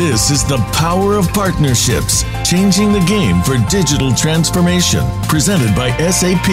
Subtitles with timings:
[0.00, 5.04] This is the power of partnerships, changing the game for digital transformation.
[5.28, 6.46] Presented by SAP,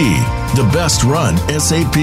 [0.57, 1.95] the best run SAP.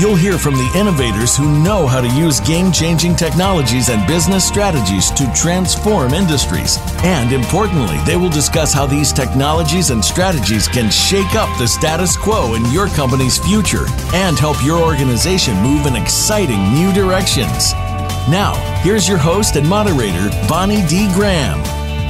[0.00, 4.48] You'll hear from the innovators who know how to use game changing technologies and business
[4.48, 6.78] strategies to transform industries.
[7.04, 12.16] And importantly, they will discuss how these technologies and strategies can shake up the status
[12.16, 17.74] quo in your company's future and help your organization move in exciting new directions.
[18.28, 21.12] Now, here's your host and moderator, Bonnie D.
[21.12, 21.62] Graham.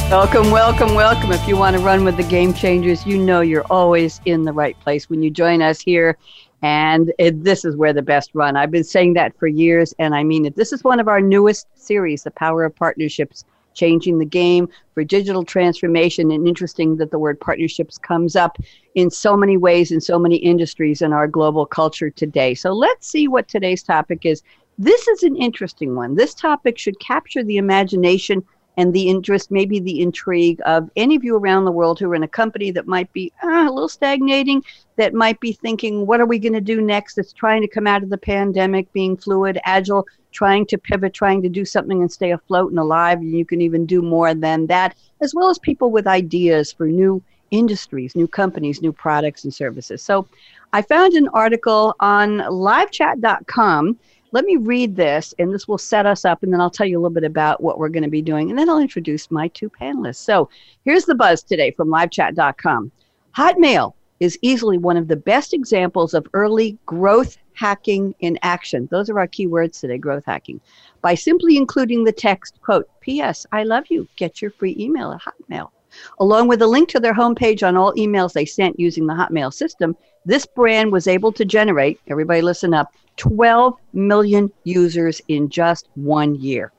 [0.08, 1.32] Welcome, welcome, welcome.
[1.32, 4.52] If you want to run with the game changers, you know you're always in the
[4.52, 6.16] right place when you join us here.
[6.62, 8.56] And it, this is where the best run.
[8.56, 10.54] I've been saying that for years, and I mean it.
[10.54, 15.02] This is one of our newest series, The Power of Partnerships Changing the Game for
[15.02, 16.30] Digital Transformation.
[16.30, 18.56] And interesting that the word partnerships comes up
[18.94, 22.54] in so many ways in so many industries in our global culture today.
[22.54, 24.44] So let's see what today's topic is
[24.78, 26.14] this is an interesting one.
[26.14, 28.44] This topic should capture the imagination
[28.76, 32.14] and the interest, maybe the intrigue of any of you around the world who are
[32.14, 34.64] in a company that might be uh, a little stagnating,
[34.96, 37.14] that might be thinking, what are we going to do next?
[37.14, 41.40] That's trying to come out of the pandemic, being fluid, agile, trying to pivot, trying
[41.42, 43.18] to do something and stay afloat and alive.
[43.18, 46.88] And you can even do more than that, as well as people with ideas for
[46.88, 47.22] new
[47.52, 50.02] industries, new companies, new products and services.
[50.02, 50.26] So
[50.72, 53.98] I found an article on livechat.com
[54.34, 56.98] let me read this, and this will set us up, and then I'll tell you
[56.98, 59.46] a little bit about what we're going to be doing, and then I'll introduce my
[59.46, 60.16] two panelists.
[60.16, 60.50] So
[60.84, 62.90] here's the buzz today from livechat.com.
[63.36, 68.88] Hotmail is easily one of the best examples of early growth hacking in action.
[68.90, 70.60] Those are our key words today, growth hacking.
[71.00, 73.46] By simply including the text, quote, P.S.
[73.52, 74.08] I love you.
[74.16, 75.70] Get your free email at Hotmail.
[76.18, 79.52] Along with a link to their homepage on all emails they sent using the Hotmail
[79.52, 85.88] system, this brand was able to generate, everybody listen up, 12 million users in just
[85.94, 86.72] one year.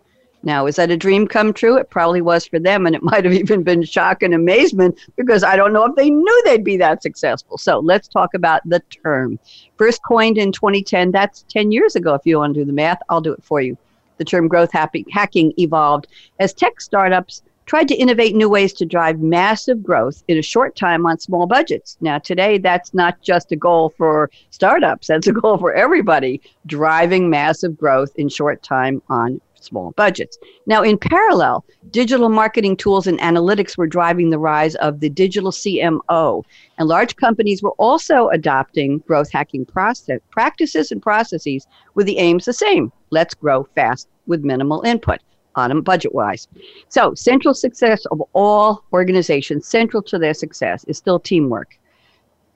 [0.45, 1.75] Now, is that a dream come true?
[1.75, 5.43] It probably was for them, and it might have even been shock and amazement because
[5.43, 7.57] I don't know if they knew they'd be that successful.
[7.57, 9.39] So let's talk about the term.
[9.77, 12.13] First coined in 2010, that's 10 years ago.
[12.13, 13.75] If you want to do the math, I'll do it for you.
[14.17, 16.07] The term growth hacking evolved
[16.39, 20.75] as tech startups tried to innovate new ways to drive massive growth in a short
[20.75, 21.97] time on small budgets.
[22.01, 27.29] Now, today, that's not just a goal for startups, that's a goal for everybody, driving
[27.29, 30.37] massive growth in short time on small budgets.
[30.67, 35.51] Now, in parallel, digital marketing tools and analytics were driving the rise of the digital
[35.51, 36.43] CMO,
[36.77, 41.65] and large companies were also adopting growth hacking process, practices and processes
[41.95, 45.19] with the aims the same let's grow fast with minimal input
[45.55, 46.47] on them budget wise.
[46.89, 51.79] So, central success of all organizations, central to their success, is still teamwork.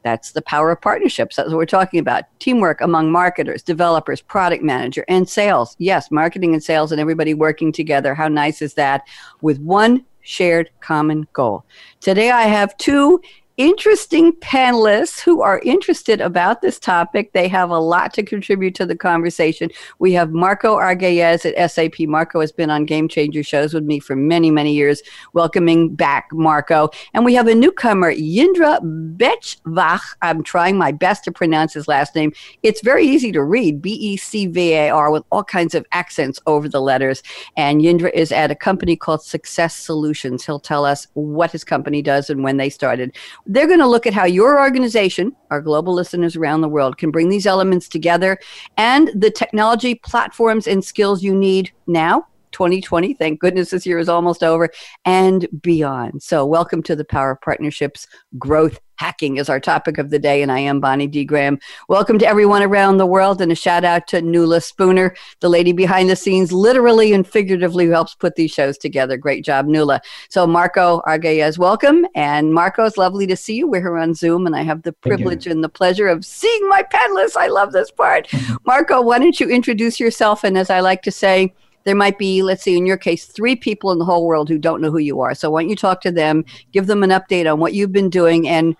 [0.04, 1.36] That's the power of partnerships.
[1.36, 2.24] That's what we're talking about.
[2.40, 5.76] Teamwork among marketers, developers, product manager, and sales.
[5.78, 8.16] Yes, marketing and sales and everybody working together.
[8.16, 9.06] How nice is that?
[9.42, 11.66] With one shared common goal.
[12.00, 13.22] Today I have two
[13.60, 17.34] interesting panelists who are interested about this topic.
[17.34, 19.70] They have a lot to contribute to the conversation.
[20.00, 22.08] We have Marco Argaez at SAP.
[22.08, 25.02] Marco has been on Game Changer shows with me for many, many years.
[25.34, 26.90] Welcoming back, Marco.
[27.14, 28.80] And we have a newcomer, Jindra
[29.18, 30.00] Becvar.
[30.22, 32.32] I'm trying my best to pronounce his last name.
[32.64, 35.86] It's very easy to read, B E C V A R, with all kinds of
[35.92, 37.22] accents over the letters.
[37.58, 40.46] And Jindra is at a company called Success Solutions.
[40.46, 43.18] He'll tell us what his company does and when they started.
[43.52, 47.10] They're going to look at how your organization, our global listeners around the world, can
[47.10, 48.38] bring these elements together
[48.78, 53.16] and the technology platforms and skills you need now 2020.
[53.16, 54.70] Thank goodness this year is almost over
[55.04, 56.22] and beyond.
[56.22, 58.06] So, welcome to the Power of Partnerships
[58.38, 61.24] Growth Hacking is our topic of the day, and I am Bonnie D.
[61.24, 61.58] Graham.
[61.88, 65.72] Welcome to everyone around the world, and a shout out to Nula Spooner, the lady
[65.72, 69.16] behind the scenes, literally and figuratively who helps put these shows together.
[69.16, 70.02] Great job, Nula.
[70.28, 72.08] So, Marco Argaez, welcome.
[72.14, 73.70] And Marco, it's lovely to see you.
[73.70, 76.84] We're here on Zoom, and I have the privilege and the pleasure of seeing my
[76.84, 77.38] panelists.
[77.38, 78.28] I love this part.
[78.66, 80.44] Marco, why don't you introduce yourself?
[80.44, 81.54] And as I like to say,
[81.86, 84.58] there might be, let's see, in your case, three people in the whole world who
[84.58, 85.34] don't know who you are.
[85.34, 88.10] So why don't you talk to them, give them an update on what you've been
[88.10, 88.76] doing and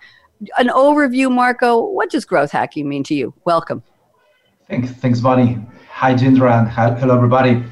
[0.58, 1.80] an overview, Marco.
[1.80, 3.34] What does growth hacking mean to you?
[3.44, 3.82] Welcome.
[4.68, 5.58] Thanks, thanks, Bonnie.
[5.90, 7.62] Hi, Jindra, and hello, everybody.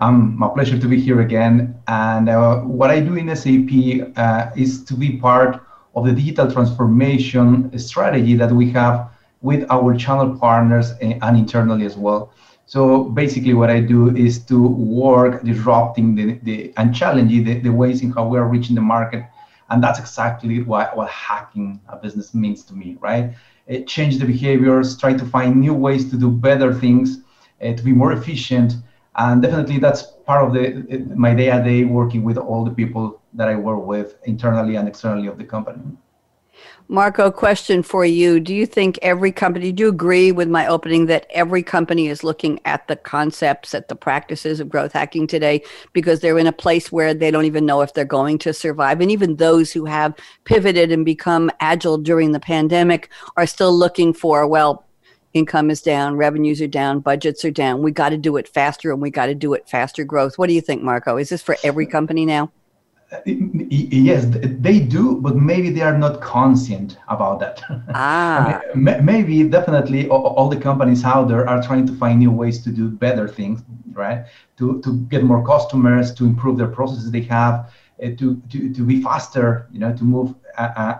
[0.00, 1.74] Um, my pleasure to be here again.
[1.88, 5.60] And uh, what I do in SAP uh, is to be part
[5.94, 9.10] of the digital transformation strategy that we have
[9.40, 12.32] with our channel partners and internally as well.
[12.66, 17.70] So basically, what I do is to work disrupting the, the and challenging the, the
[17.70, 19.24] ways in how we are reaching the market.
[19.70, 23.34] And that's exactly what, what hacking a business means to me, right?
[23.66, 27.18] It change the behaviors, try to find new ways to do better things,
[27.62, 28.76] uh, to be more efficient,
[29.16, 33.56] and definitely that's part of the my day-to-day working with all the people that I
[33.56, 35.82] work with internally and externally of the company.
[36.90, 38.40] Marco, question for you.
[38.40, 42.24] Do you think every company, do you agree with my opening that every company is
[42.24, 45.62] looking at the concepts, at the practices of growth hacking today
[45.92, 49.02] because they're in a place where they don't even know if they're going to survive?
[49.02, 50.14] And even those who have
[50.44, 54.86] pivoted and become agile during the pandemic are still looking for, well,
[55.34, 57.82] income is down, revenues are down, budgets are down.
[57.82, 60.38] We got to do it faster and we got to do it faster growth.
[60.38, 61.18] What do you think, Marco?
[61.18, 62.50] Is this for every company now?
[63.24, 67.62] Yes they do but maybe they are not conscient about that
[67.94, 68.60] ah.
[68.74, 72.90] maybe definitely all the companies out there are trying to find new ways to do
[72.90, 73.62] better things
[73.92, 74.26] right
[74.58, 77.72] to, to get more customers to improve their processes they have
[78.02, 80.98] uh, to, to, to be faster you know to move uh, uh,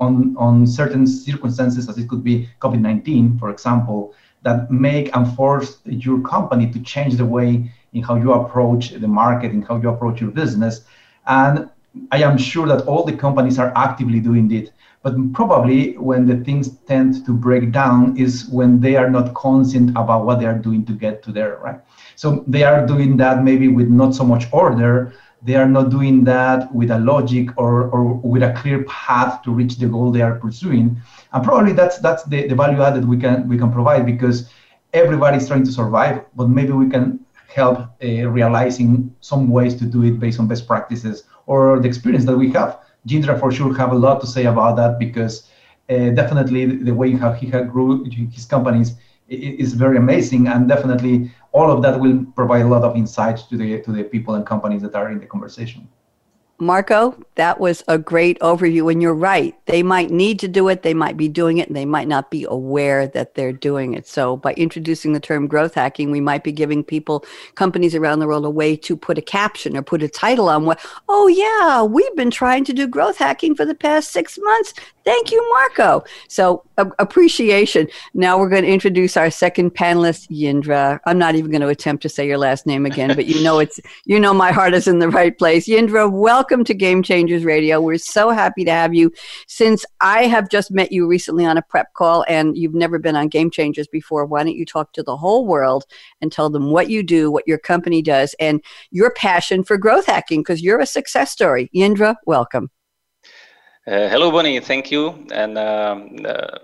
[0.00, 5.78] on on certain circumstances as it could be covid-19 for example that make and force
[5.84, 9.90] your company to change the way in how you approach the market and how you
[9.90, 10.86] approach your business
[11.30, 11.70] and
[12.10, 14.72] I am sure that all the companies are actively doing it.
[15.02, 19.90] But probably when the things tend to break down is when they are not conscient
[19.90, 21.80] about what they are doing to get to there, right?
[22.16, 25.14] So they are doing that maybe with not so much order.
[25.42, 29.50] They are not doing that with a logic or, or with a clear path to
[29.52, 31.00] reach the goal they are pursuing.
[31.32, 34.50] And probably that's that's the, the value added we can we can provide because
[34.92, 37.24] everybody's trying to survive, but maybe we can
[37.54, 42.24] help uh, realizing some ways to do it based on best practices or the experience
[42.24, 42.78] that we have.
[43.06, 45.48] Jindra for sure have a lot to say about that because
[45.88, 48.96] uh, definitely the way how he had grew his companies
[49.28, 53.56] is very amazing and definitely all of that will provide a lot of insight to
[53.56, 55.88] the to the people and companies that are in the conversation.
[56.60, 58.92] Marco, that was a great overview.
[58.92, 59.54] And you're right.
[59.66, 62.30] They might need to do it, they might be doing it, and they might not
[62.30, 64.06] be aware that they're doing it.
[64.06, 67.24] So, by introducing the term growth hacking, we might be giving people,
[67.54, 70.66] companies around the world, a way to put a caption or put a title on
[70.66, 74.74] what, oh, yeah, we've been trying to do growth hacking for the past six months.
[75.04, 76.04] Thank you, Marco.
[76.28, 77.88] So, appreciation.
[78.14, 81.00] Now we're going to introduce our second panelist, Jindra.
[81.06, 83.58] I'm not even going to attempt to say your last name again, but you know
[83.58, 85.68] it's you know my heart is in the right place.
[85.68, 87.80] Jindra, welcome to Game Changers Radio.
[87.80, 89.12] We're so happy to have you.
[89.46, 93.14] Since I have just met you recently on a prep call and you've never been
[93.14, 95.84] on Game Changers before, why don't you talk to the whole world
[96.20, 98.60] and tell them what you do, what your company does, and
[98.90, 101.70] your passion for growth hacking because you're a success story.
[101.72, 102.70] Jindra, welcome.
[103.86, 104.58] Uh, hello, Bonnie.
[104.58, 105.26] Thank you.
[105.32, 106.58] And um, uh,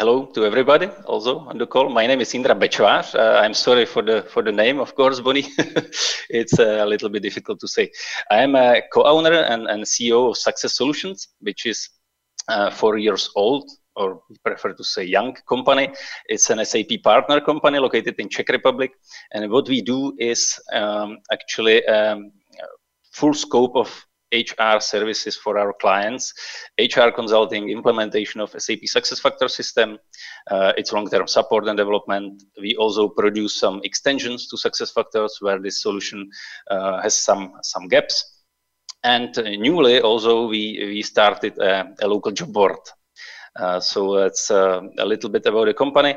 [0.00, 1.90] hello to everybody also on the call.
[1.90, 3.04] My name is Jindra Becvar.
[3.14, 5.46] Uh, I'm sorry for the for the name, of course, Bonnie.
[6.38, 7.90] it's uh, a little bit difficult to say.
[8.30, 11.90] I am a co-owner and, and CEO of Success Solutions, which is
[12.48, 15.90] uh, four years old, or prefer to say young company.
[16.30, 18.92] It's an SAP partner company located in Czech Republic,
[19.34, 22.32] and what we do is um, actually um,
[23.12, 23.88] full scope of
[24.32, 26.32] HR services for our clients,
[26.78, 29.98] HR consulting, implementation of SAP SuccessFactor system,
[30.50, 32.42] uh, its long-term support and development.
[32.60, 36.30] We also produce some extensions to SuccessFactors where this solution
[36.70, 38.42] uh, has some some gaps.
[39.02, 42.78] And uh, newly, also, we we started a, a local job board.
[43.56, 46.16] Uh, so that's uh, a little bit about the company.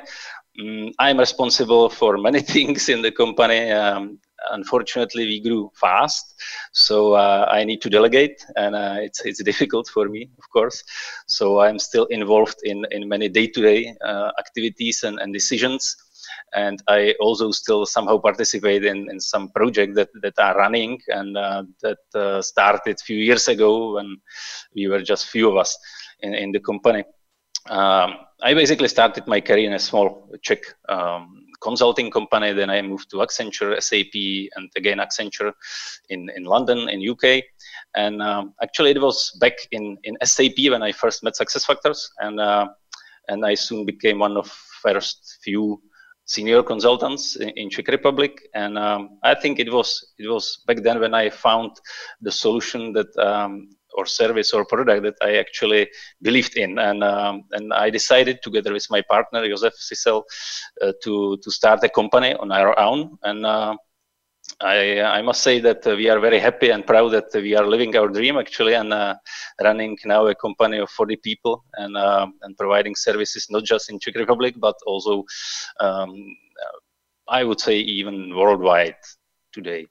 [0.60, 3.72] Mm, I'm responsible for many things in the company.
[3.72, 4.20] Um,
[4.52, 9.88] unfortunately we grew fast so uh, i need to delegate and uh, it's it's difficult
[9.88, 10.84] for me of course.
[11.28, 15.96] So i'm still involved in in many day-to-day uh, activities and, and decisions.
[16.56, 21.38] And i also still somehow participate in, in some projects that, that are running and
[21.38, 24.18] uh, that uh, started a few years ago when
[24.76, 25.78] we were just few of us
[26.20, 27.04] in, in the company.
[27.70, 32.54] Um, I basically started my career in a small Czech um, consulting company.
[32.54, 34.16] Then I moved to Accenture, SAP,
[34.56, 35.54] and again Accenture
[36.10, 37.44] in, in London, in UK.
[37.96, 42.40] And um, actually, it was back in, in SAP when I first met SuccessFactors, and
[42.40, 42.68] uh,
[43.30, 44.48] and I soon became one of
[44.82, 45.82] first few
[46.26, 48.42] senior consultants in, in Czech Republic.
[48.54, 51.72] And um, I think it was it was back then when I found
[52.22, 55.90] the solution that um, or service or product that I actually
[56.22, 60.24] believed in, and um, and I decided together with my partner Josef Sissel
[60.82, 63.76] uh, to to start a company on our own, and uh,
[64.62, 67.96] I I must say that we are very happy and proud that we are living
[67.96, 69.16] our dream actually, and uh,
[69.62, 74.00] running now a company of 40 people and uh, and providing services not just in
[74.00, 75.24] Czech Republic but also
[75.80, 76.14] um,
[77.28, 78.98] I would say even worldwide
[79.54, 79.88] today.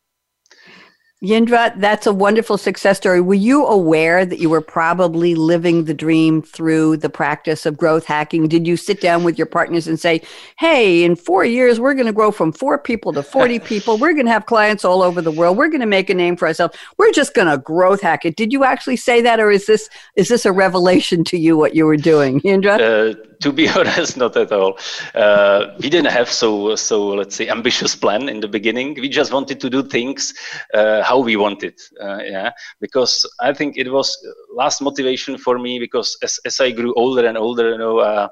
[1.22, 3.20] Jindra, that's a wonderful success story.
[3.20, 8.04] Were you aware that you were probably living the dream through the practice of growth
[8.04, 8.48] hacking?
[8.48, 10.20] Did you sit down with your partners and say,
[10.58, 13.98] hey, in four years, we're going to grow from four people to 40 people.
[13.98, 15.56] We're going to have clients all over the world.
[15.56, 16.76] We're going to make a name for ourselves.
[16.98, 18.34] We're just going to growth hack it.
[18.34, 21.76] Did you actually say that, or is this is this a revelation to you what
[21.76, 23.12] you were doing, Jindra?
[23.12, 24.78] Uh, to be honest, not at all.
[25.14, 28.94] Uh, we didn't have so so let's say ambitious plan in the beginning.
[28.94, 30.34] We just wanted to do things
[30.74, 31.74] uh, how we wanted.
[32.00, 34.16] Uh, yeah, because I think it was
[34.54, 38.28] last motivation for me because as, as I grew older and older, you know, uh,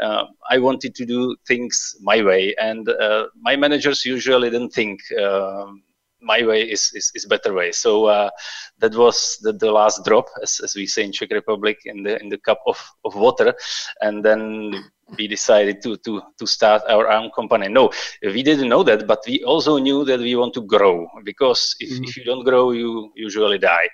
[0.00, 5.00] uh, I wanted to do things my way, and uh, my managers usually didn't think.
[5.20, 5.82] Um,
[6.20, 7.72] my way is, is, is better way.
[7.72, 8.30] So uh,
[8.78, 12.20] that was the, the last drop, as, as we say in Czech Republic, in the
[12.20, 13.54] in the cup of, of water,
[14.00, 14.74] and then
[15.18, 17.68] we decided to to to start our own company.
[17.68, 17.90] No,
[18.22, 21.90] we didn't know that, but we also knew that we want to grow because if,
[21.90, 22.04] mm-hmm.
[22.04, 23.88] if you don't grow, you usually die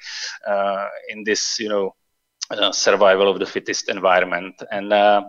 [0.47, 1.95] uh, in this you know
[2.51, 4.93] uh, survival of the fittest environment and.
[4.93, 5.23] Uh,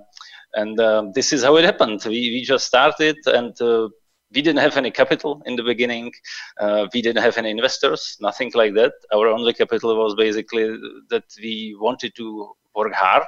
[0.54, 2.02] and uh, this is how it happened.
[2.06, 3.90] We, we just started and uh,
[4.34, 6.12] we didn't have any capital in the beginning.
[6.60, 8.94] Uh, we didn't have any investors, nothing like that.
[9.14, 10.78] Our only capital was basically
[11.10, 13.28] that we wanted to work hard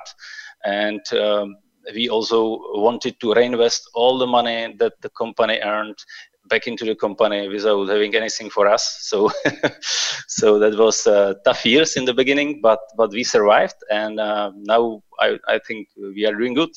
[0.65, 1.55] and um,
[1.93, 5.97] we also wanted to reinvest all the money that the company earned
[6.49, 8.99] back into the company without having anything for us.
[9.01, 9.31] So,
[10.27, 14.51] so that was uh, tough years in the beginning, but but we survived, and uh,
[14.55, 16.71] now I, I think we are doing good.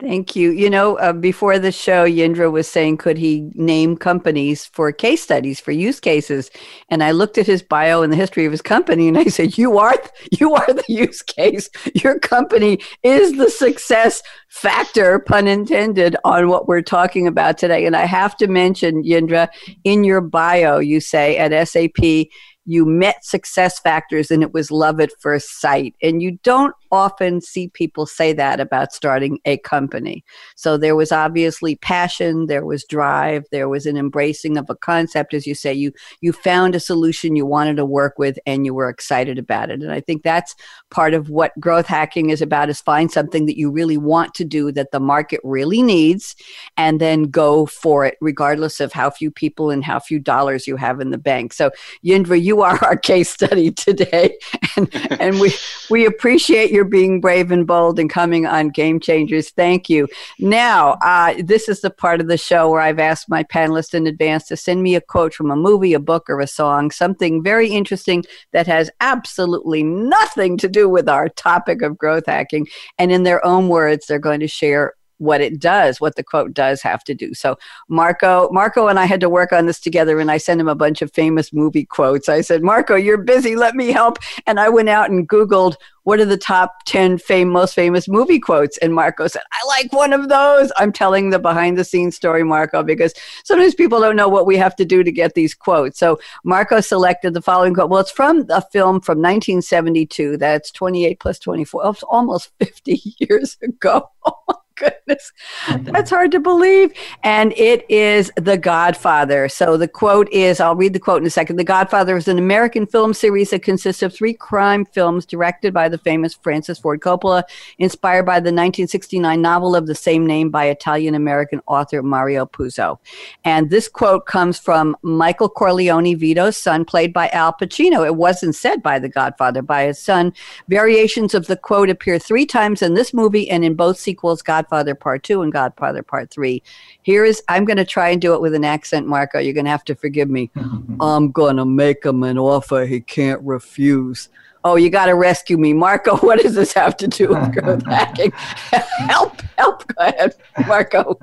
[0.00, 0.52] Thank you.
[0.52, 5.22] You know, uh, before the show, Jindra was saying, could he name companies for case
[5.22, 6.52] studies, for use cases?
[6.88, 9.58] And I looked at his bio and the history of his company, and I said,
[9.58, 9.96] "You are,
[10.38, 11.68] you are the use case.
[11.96, 17.96] Your company is the success factor, pun intended, on what we're talking about today." And
[17.96, 19.48] I have to mention, Jindra,
[19.82, 22.28] in your bio, you say at SAP
[22.68, 25.94] you met SuccessFactors and it was love at first sight.
[26.02, 30.24] And you don't often see people say that about starting a company.
[30.56, 35.34] So there was obviously passion, there was drive, there was an embracing of a concept
[35.34, 38.74] as you say you you found a solution you wanted to work with and you
[38.74, 39.82] were excited about it.
[39.82, 40.54] And I think that's
[40.90, 44.44] part of what growth hacking is about is find something that you really want to
[44.44, 46.34] do that the market really needs
[46.76, 50.76] and then go for it regardless of how few people and how few dollars you
[50.76, 51.52] have in the bank.
[51.52, 51.70] So
[52.04, 54.36] Jindra, you are our case study today,
[54.76, 55.52] and and we
[55.90, 59.50] we appreciate your being brave and bold and coming on Game Changers.
[59.50, 60.08] Thank you.
[60.38, 64.06] Now, uh, this is the part of the show where I've asked my panelists in
[64.06, 67.42] advance to send me a quote from a movie, a book, or a song, something
[67.42, 72.66] very interesting that has absolutely nothing to do with our topic of growth hacking,
[72.98, 76.54] and in their own words, they're going to share what it does, what the quote
[76.54, 77.34] does have to do.
[77.34, 77.58] So
[77.88, 80.74] Marco, Marco and I had to work on this together and I sent him a
[80.74, 82.28] bunch of famous movie quotes.
[82.28, 84.18] I said, Marco, you're busy, let me help.
[84.46, 85.76] And I went out and Googled
[86.08, 88.78] what are the top 10 fame, most famous movie quotes.
[88.78, 90.72] And Marco said, I like one of those.
[90.78, 93.12] I'm telling the behind the scenes story, Marco, because
[93.44, 95.98] sometimes people don't know what we have to do to get these quotes.
[95.98, 97.90] So Marco selected the following quote.
[97.90, 100.38] Well, it's from a film from 1972.
[100.38, 101.90] That's 28 plus 24.
[101.90, 104.08] It's almost 50 years ago.
[104.78, 105.32] Goodness.
[105.66, 105.92] Mm-hmm.
[105.92, 106.92] That's hard to believe.
[107.22, 109.48] And it is The Godfather.
[109.48, 111.56] So the quote is I'll read the quote in a second.
[111.56, 115.88] The Godfather is an American film series that consists of three crime films directed by
[115.88, 117.42] the famous Francis Ford Coppola,
[117.78, 122.98] inspired by the 1969 novel of the same name by Italian American author Mario Puzo.
[123.44, 128.06] And this quote comes from Michael Corleone Vito's son, played by Al Pacino.
[128.06, 130.32] It wasn't said by The Godfather, by his son.
[130.68, 134.67] Variations of the quote appear three times in this movie and in both sequels, God
[134.68, 136.62] Godfather Part 2 and Godfather Part 3.
[137.00, 139.38] Here is, I'm going to try and do it with an accent, Marco.
[139.38, 140.50] You're going to have to forgive me.
[141.00, 144.28] I'm going to make him an offer he can't refuse.
[144.64, 145.72] Oh, you got to rescue me.
[145.72, 148.30] Marco, what does this have to do with growth hacking?
[148.32, 149.86] help, help.
[149.86, 150.34] Go ahead,
[150.66, 151.18] Marco.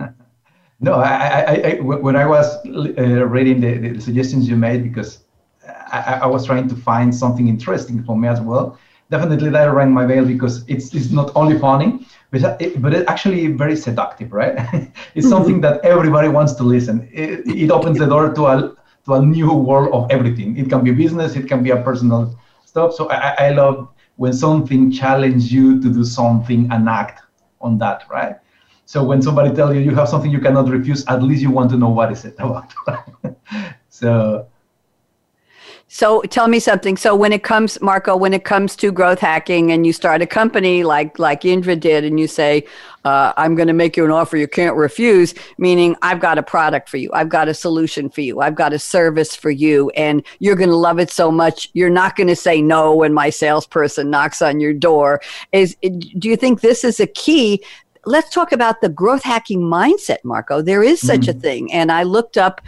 [0.80, 5.20] No, I, I, I, when I was uh, reading the, the, suggestions you made, because
[5.92, 8.78] I, I, was trying to find something interesting for me as well.
[9.12, 13.09] Definitely that rang my bell because it's, it's not only funny, but, it, but it's
[13.09, 14.55] actually very seductive, right?
[14.74, 15.29] it's mm-hmm.
[15.29, 17.07] something that everybody wants to listen.
[17.13, 20.57] It, it opens the door to a to a new world of everything.
[20.57, 22.93] It can be business, it can be a personal stuff.
[22.93, 27.21] So I, I love when something challenges you to do something and act
[27.62, 28.35] on that, right?
[28.85, 31.69] So when somebody tells you you have something you cannot refuse, at least you want
[31.71, 32.74] to know what is it about.
[33.89, 34.47] so
[35.96, 36.98] So tell me something.
[36.98, 40.28] So when it comes, Marco, when it comes to growth hacking, and you start a
[40.28, 42.66] company like like Jindra did, and you say,
[43.06, 46.44] uh, "I'm going to make you an offer you can't refuse," meaning I've got a
[46.44, 49.90] product for you, I've got a solution for you, I've got a service for you,
[49.92, 53.14] and you're going to love it so much you're not going to say no when
[53.14, 55.22] my salesperson knocks on your door.
[55.54, 57.64] Is do you think this is a key
[58.06, 60.62] let's talk about the growth hacking mindset, Marco.
[60.62, 61.38] There is such mm-hmm.
[61.38, 61.74] a thing.
[61.74, 62.62] And I looked up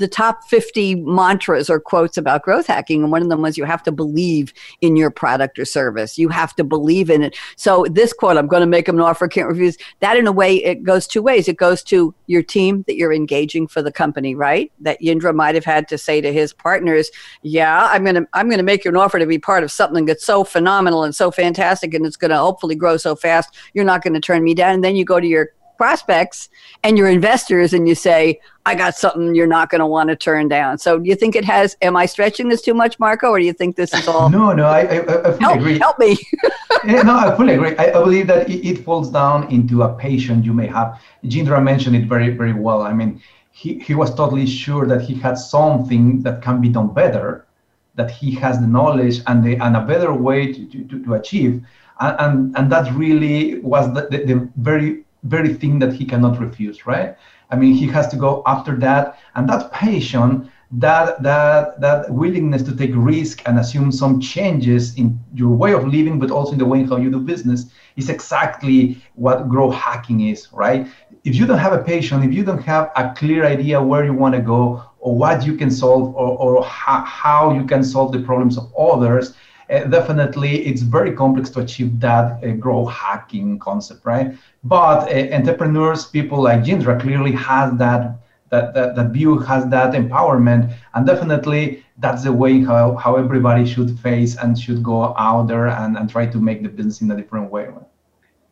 [0.00, 3.02] the top 50 mantras or quotes about growth hacking.
[3.02, 6.18] And one of them was you have to believe in your product or service.
[6.18, 7.36] You have to believe in it.
[7.56, 9.76] So this quote, I'm going to make them an offer, can't refuse.
[10.00, 11.46] That in a way, it goes two ways.
[11.48, 14.72] It goes to your team that you're engaging for the company, right?
[14.80, 17.10] That Jindra might have had to say to his partners,
[17.42, 19.70] yeah, I'm going to, I'm going to make you an offer to be part of
[19.70, 21.92] something that's so phenomenal and so fantastic.
[21.92, 23.54] And it's going to hopefully grow so fast.
[23.74, 24.74] You're not going to turn me down.
[24.74, 25.50] And then you go to your
[25.80, 26.50] prospects
[26.82, 30.16] and your investors and you say, I got something you're not going to want to
[30.16, 30.76] turn down.
[30.76, 33.46] So do you think it has, am I stretching this too much, Marco, or do
[33.46, 34.28] you think this is all?
[34.28, 35.78] no, no, I, I, I fully help, agree.
[35.78, 36.18] Help me.
[36.84, 37.74] yeah, no, I fully agree.
[37.78, 41.00] I, I believe that it, it, falls down into a patient you may have.
[41.24, 42.82] Jindra mentioned it very, very well.
[42.82, 46.92] I mean, he, he was totally sure that he had something that can be done
[46.92, 47.46] better,
[47.94, 51.64] that he has the knowledge and, the, and a better way to, to, to achieve.
[52.00, 56.40] And, and, and that really was the, the, the very very thing that he cannot
[56.40, 57.16] refuse, right?
[57.50, 62.62] I mean, he has to go after that, and that passion, that that that willingness
[62.62, 66.58] to take risk and assume some changes in your way of living, but also in
[66.58, 70.86] the way in how you do business, is exactly what growth hacking is, right?
[71.24, 74.14] If you don't have a passion, if you don't have a clear idea where you
[74.14, 78.20] want to go or what you can solve or, or how, you can solve the
[78.20, 79.34] problems of others,
[79.70, 84.36] definitely it's very complex to achieve that uh, growth hacking concept, right?
[84.64, 88.18] But uh, entrepreneurs, people like Jindra, clearly has that,
[88.50, 93.64] that that that view, has that empowerment, and definitely that's the way how, how everybody
[93.64, 97.10] should face and should go out there and, and try to make the business in
[97.10, 97.68] a different way.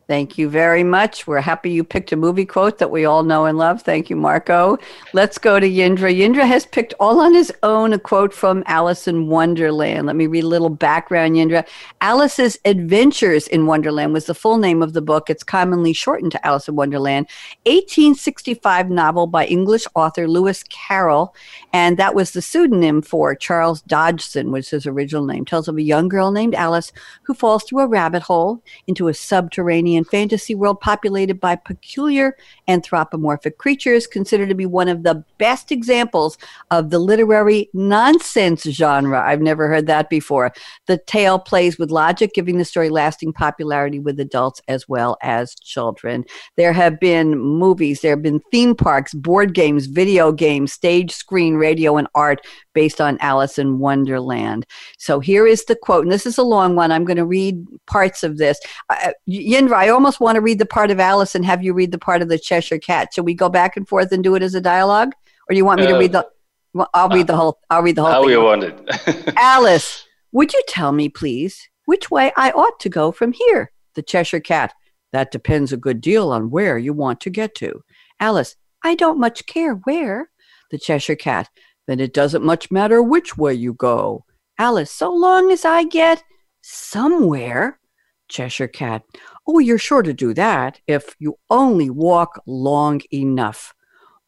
[0.08, 1.26] Thank you very much.
[1.26, 3.82] We're happy you picked a movie quote that we all know and love.
[3.82, 4.78] Thank you, Marco.
[5.12, 6.16] Let's go to Jindra.
[6.18, 10.06] Jindra has picked all on his own a quote from Alice in Wonderland.
[10.06, 11.68] Let me read a little background, Jindra.
[12.00, 15.28] Alice's Adventures in Wonderland was the full name of the book.
[15.28, 17.26] It's commonly shortened to Alice in Wonderland.
[17.66, 21.34] 1865 novel by English author Lewis Carroll,
[21.74, 25.44] and that was the pseudonym for Charles Dodgson, was his original name.
[25.44, 26.92] Tells of a young girl named Alice
[27.24, 32.36] who falls through a rabbit hole into a subterranean fantasy world populated by peculiar
[32.68, 36.38] anthropomorphic creatures, considered to be one of the best examples
[36.70, 39.20] of the literary nonsense genre.
[39.20, 40.52] I've never heard that before.
[40.86, 45.54] The tale plays with logic, giving the story lasting popularity with adults as well as
[45.54, 46.24] children.
[46.56, 51.54] There have been movies, there have been theme parks, board games, video games, stage, screen,
[51.54, 52.40] radio, and art
[52.78, 54.64] based on Alice in Wonderland.
[54.98, 56.92] So here is the quote, and this is a long one.
[56.92, 58.60] I'm going to read parts of this.
[58.88, 61.90] Uh, Jindra, I almost want to read the part of Alice and have you read
[61.90, 63.08] the part of the Cheshire Cat.
[63.12, 65.12] Should we go back and forth and do it as a dialogue,
[65.48, 66.28] or do you want me uh, to read the?
[66.72, 67.58] Well, I'll read the whole.
[67.68, 68.12] I'll read the whole.
[68.12, 68.30] How thing.
[68.30, 70.06] you want it, Alice?
[70.30, 73.72] Would you tell me, please, which way I ought to go from here?
[73.96, 74.72] The Cheshire Cat.
[75.10, 77.82] That depends a good deal on where you want to get to.
[78.20, 78.54] Alice.
[78.84, 80.30] I don't much care where.
[80.70, 81.48] The Cheshire Cat
[81.88, 84.24] then it doesn't much matter which way you go.
[84.58, 86.22] Alice, so long as I get
[86.60, 87.80] somewhere.
[88.28, 89.04] Cheshire Cat,
[89.46, 93.72] oh, you're sure to do that if you only walk long enough.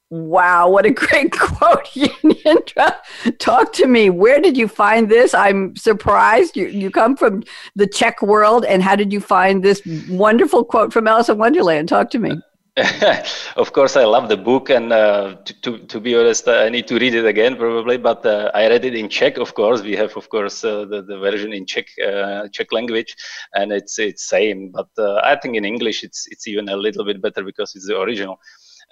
[0.08, 2.96] Wow, what a great quote, Jindra.
[3.38, 4.08] Talk to me.
[4.08, 5.34] Where did you find this?
[5.34, 6.56] I'm surprised.
[6.56, 7.42] You, you come from
[7.76, 11.90] the Czech world, and how did you find this wonderful quote from Alice in Wonderland?
[11.90, 12.40] Talk to me.
[13.56, 16.86] of course, I love the book, and uh, to, to, to, be honest, I need
[16.86, 17.96] to read it again probably.
[17.96, 19.82] But uh, I read it in Czech, of course.
[19.82, 23.16] We have, of course, uh, the, the version in Czech uh, Czech language,
[23.54, 24.70] and it's it's same.
[24.70, 27.88] But uh, I think in English, it's it's even a little bit better because it's
[27.88, 28.38] the original.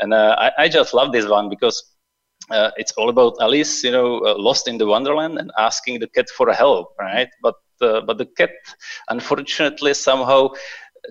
[0.00, 1.82] And uh, I, I just love this one because
[2.78, 6.52] it's all about Alice, you know, lost in the Wonderland and asking the cat for
[6.52, 7.28] help, right?
[7.42, 8.50] But but the cat,
[9.08, 10.48] unfortunately, somehow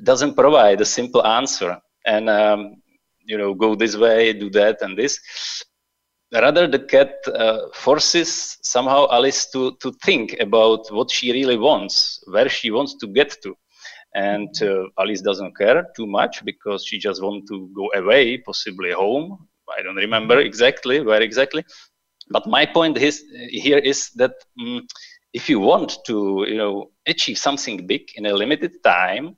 [0.03, 2.75] doesn't provide a simple answer and um,
[3.25, 5.19] you know go this way do that and this.
[6.33, 12.23] Rather the cat uh, forces somehow alice to to think about what she really wants
[12.27, 13.55] where she wants to get to.
[14.15, 18.91] And uh, alice doesn't care too much because she just wants to go away possibly
[18.91, 19.47] home.
[19.77, 21.63] I don't remember exactly where exactly.
[22.29, 24.85] But my point is here is that um,
[25.33, 29.35] if you want to you know achieve something big in a limited time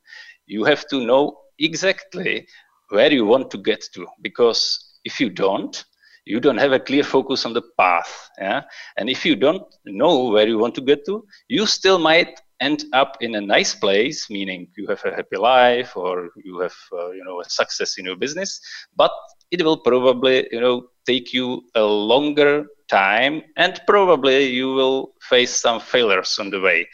[0.47, 2.47] you have to know exactly
[2.89, 5.83] where you want to get to because if you don't
[6.25, 8.29] you don't have a clear focus on the path.
[8.39, 8.61] Yeah,
[8.97, 12.83] and if you don't know where you want to get to, you still might end
[12.93, 17.11] up in a nice place, meaning you have a happy life or you have uh,
[17.11, 18.59] you know a success in your business,
[18.95, 19.11] but
[19.51, 25.55] it will probably you know take you a longer time and probably you will face
[25.55, 26.87] some failures on the way.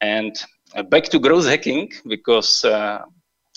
[0.00, 0.34] And
[0.74, 3.00] uh, back to growth hacking because uh,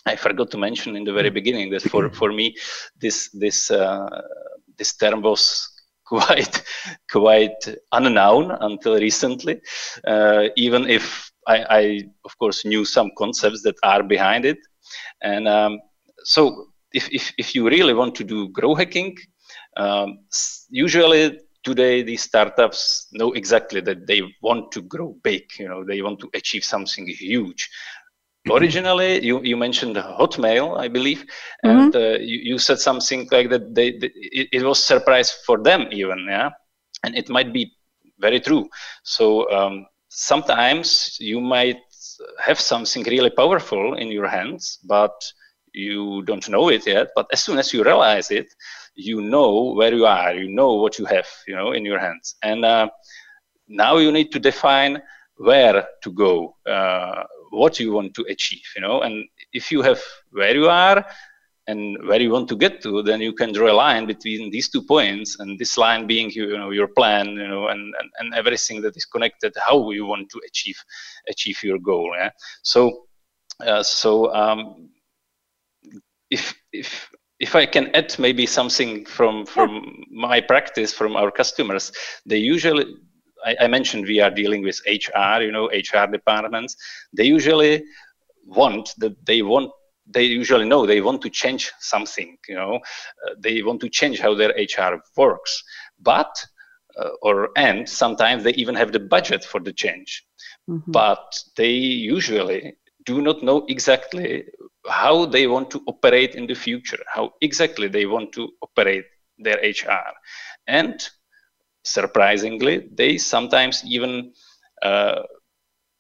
[0.06, 2.56] I forgot to mention in the very beginning that for, for me
[3.00, 4.22] this this uh,
[4.78, 5.68] this term was
[6.06, 6.64] quite
[7.10, 9.62] quite unknown until recently.
[10.06, 14.58] Uh, even if I, I, of course knew some concepts that are behind it,
[15.22, 15.80] and um,
[16.24, 19.18] so if, if if you really want to do grow hacking,
[19.78, 20.20] um,
[20.70, 26.02] usually today these startups know exactly that they want to grow big you know they
[26.02, 27.70] want to achieve something huge.
[28.52, 31.26] originally you, you mentioned hotmail i believe
[31.66, 31.70] mm-hmm.
[31.70, 35.62] and uh, you, you said something like that they, they it, it, was surprise for
[35.62, 36.50] them even yeah
[37.04, 37.72] and it might be
[38.20, 38.68] very true
[39.04, 41.82] so um, sometimes you might
[42.40, 45.14] have something really powerful in your hands but
[45.74, 48.48] you don't know it yet but as soon as you realize it
[48.96, 52.36] you know where you are, you know what you have, you know, in your hands.
[52.44, 52.90] And uh,
[53.68, 55.02] now you need to define
[55.38, 57.24] where to go, uh,
[57.62, 58.98] what you want to achieve, you know.
[59.06, 59.16] And
[59.60, 60.02] if you have
[60.38, 61.00] where you are
[61.68, 64.68] and where you want to get to, then you can draw a line between these
[64.74, 68.34] two points, and this line being, you know, your plan, you know, and, and, and
[68.42, 70.80] everything that is connected, how you want to achieve
[71.34, 72.10] achieve your goal.
[72.20, 72.32] Yeah.
[72.64, 72.80] So,
[73.70, 74.90] uh, so um,
[76.38, 76.44] if
[76.82, 76.90] if
[77.40, 80.28] if I can add maybe something from from yeah.
[80.28, 81.92] my practice from our customers,
[82.30, 82.86] they usually
[83.46, 86.76] I, I, mentioned we are dealing with HR, you know, HR departments.
[87.14, 87.84] They usually
[88.46, 89.72] want that they want
[90.08, 94.20] they usually know they want to change something, you know, uh, they want to change
[94.20, 95.64] how their HR works,
[96.00, 96.34] but
[96.98, 100.26] uh, or and sometimes they even have the budget for the change,
[100.70, 100.92] mm-hmm.
[100.92, 102.76] but they usually
[103.06, 104.44] do not know exactly
[104.88, 109.06] how they want to operate in the future, how exactly they want to operate
[109.38, 110.14] their HR.
[110.68, 111.08] And
[111.84, 114.34] surprisingly, they sometimes even
[114.82, 115.22] uh,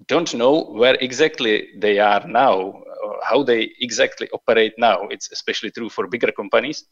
[0.08, 2.82] don't know where exactly they are now,
[3.24, 5.08] how they exactly operate now.
[5.10, 6.86] It's especially true for bigger companies.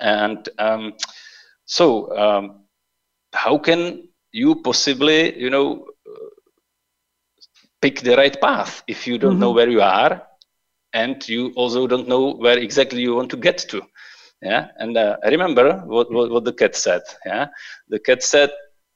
[0.00, 0.94] And um,
[1.64, 2.64] so, um,
[3.32, 5.86] how can you possibly, you know,
[7.80, 9.40] pick the right path if you don't mm-hmm.
[9.40, 10.22] know where you are
[10.94, 13.82] and you also don't know where exactly you want to get to
[14.42, 14.68] yeah?
[14.78, 17.48] And uh, remember what, what, what the cat said yeah?
[17.88, 18.50] The cat said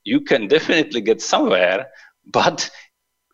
[0.05, 1.89] you can definitely get somewhere
[2.33, 2.71] but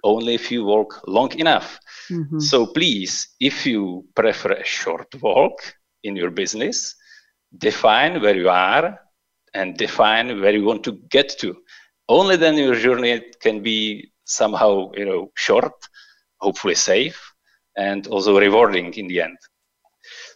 [0.02, 1.78] only if you walk long enough.
[2.10, 2.38] Mm-hmm.
[2.38, 5.58] so please if you prefer a short walk
[6.02, 6.94] in your business
[7.58, 8.98] define where you are
[9.54, 11.56] and define where you want to get to.
[12.08, 15.72] Only then your journey can be somehow you know short
[16.40, 17.32] hopefully safe
[17.76, 19.36] and also rewarding in the end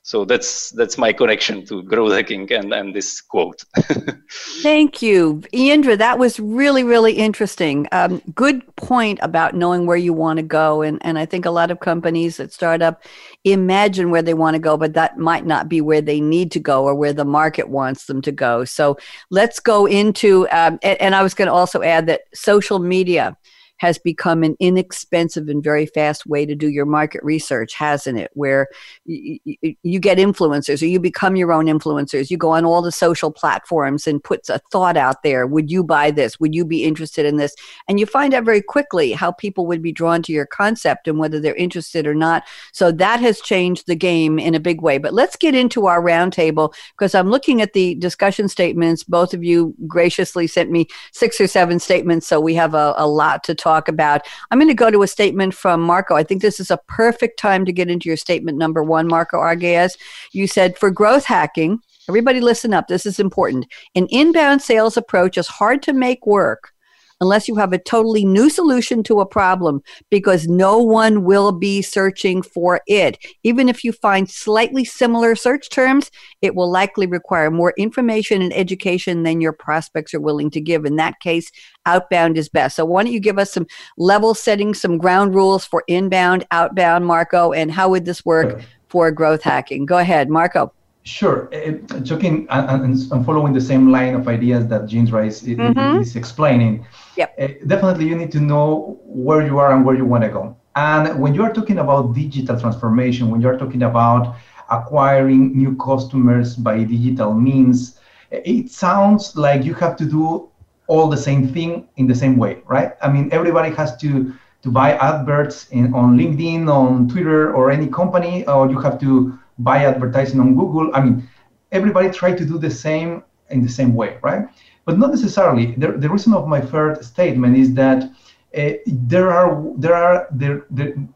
[0.08, 3.62] so that's that's my connection to growth hacking and, and this quote.
[4.62, 5.42] Thank you.
[5.52, 7.86] Jindra that was really really interesting.
[7.92, 11.50] Um, good point about knowing where you want to go and, and i think a
[11.50, 13.02] lot of companies that start up
[13.44, 16.60] imagine where they want to go but that might not be where they need to
[16.60, 18.64] go or where the market wants them to go.
[18.64, 18.96] So
[19.28, 23.36] let's go into um, and, and i was going to also add that social media
[23.78, 28.30] has become an inexpensive and very fast way to do your market research, hasn't it?
[28.34, 28.68] Where
[29.06, 32.30] y- y- you get influencers or you become your own influencers.
[32.30, 35.46] You go on all the social platforms and puts a thought out there.
[35.46, 36.38] Would you buy this?
[36.40, 37.54] Would you be interested in this?
[37.88, 41.18] And you find out very quickly how people would be drawn to your concept and
[41.18, 42.42] whether they're interested or not.
[42.72, 44.98] So that has changed the game in a big way.
[44.98, 49.04] But let's get into our roundtable because I'm looking at the discussion statements.
[49.04, 53.06] Both of you graciously sent me six or seven statements, so we have a, a
[53.06, 54.22] lot to talk talk about.
[54.50, 56.14] I'm going to go to a statement from Marco.
[56.14, 59.38] I think this is a perfect time to get into your statement number one, Marco
[59.38, 59.96] Argaez.
[60.32, 63.66] You said for growth hacking, everybody listen up, this is important.
[63.94, 66.72] An inbound sales approach is hard to make work
[67.20, 71.82] unless you have a totally new solution to a problem because no one will be
[71.82, 73.18] searching for it.
[73.42, 76.10] Even if you find slightly similar search terms,
[76.42, 80.84] it will likely require more information and education than your prospects are willing to give.
[80.84, 81.50] In that case,
[81.86, 82.76] outbound is best.
[82.76, 87.06] So, why don't you give us some level setting, some ground rules for inbound, outbound,
[87.06, 89.86] Marco, and how would this work for growth hacking?
[89.86, 90.72] Go ahead, Marco.
[91.08, 91.48] Sure.
[91.54, 96.02] Uh, joking and, and, following the same line of ideas that Jindra is, mm-hmm.
[96.02, 97.34] is explaining, yep.
[97.40, 100.54] Uh, definitely you need to know where you are and where you want to go.
[100.76, 104.36] And when you are talking about digital transformation, when you are talking about
[104.70, 107.98] acquiring new customers by digital means,
[108.30, 110.50] it sounds like you have to do
[110.88, 112.92] all the same thing in the same way, right?
[113.00, 117.86] I mean, everybody has to to buy adverts in, on LinkedIn, on Twitter, or any
[117.86, 120.90] company, or you have to buy advertising on Google.
[120.94, 121.28] I mean,
[121.72, 124.46] everybody try to do the same in the same way, right?
[124.84, 125.74] But not necessarily.
[125.76, 128.10] The, the reason of my third statement is that
[128.56, 130.64] uh, there are there are there,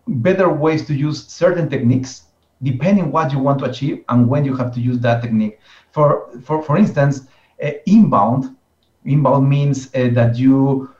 [0.06, 2.24] better ways to use certain techniques
[2.62, 5.58] depending what you want to achieve and when you have to use that technique.
[5.92, 7.26] For for for instance,
[7.62, 8.54] uh, inbound
[9.04, 10.90] inbound means uh, that you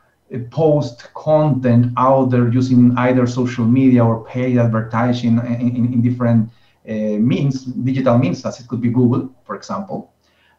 [0.50, 6.50] post content out there using either social media or paid advertising in, in, in different
[6.86, 10.12] means, digital means, as it could be Google, for example,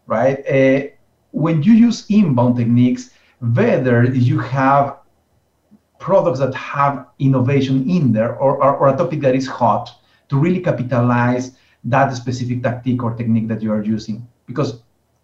[0.07, 0.39] right?
[0.47, 0.87] Uh,
[1.31, 4.97] when you use inbound techniques, whether you have
[5.99, 9.89] products that have innovation in there or, or, or, a topic that is hot
[10.29, 11.55] to really capitalize
[11.85, 14.27] that specific tactic or technique that you are using.
[14.45, 14.81] Because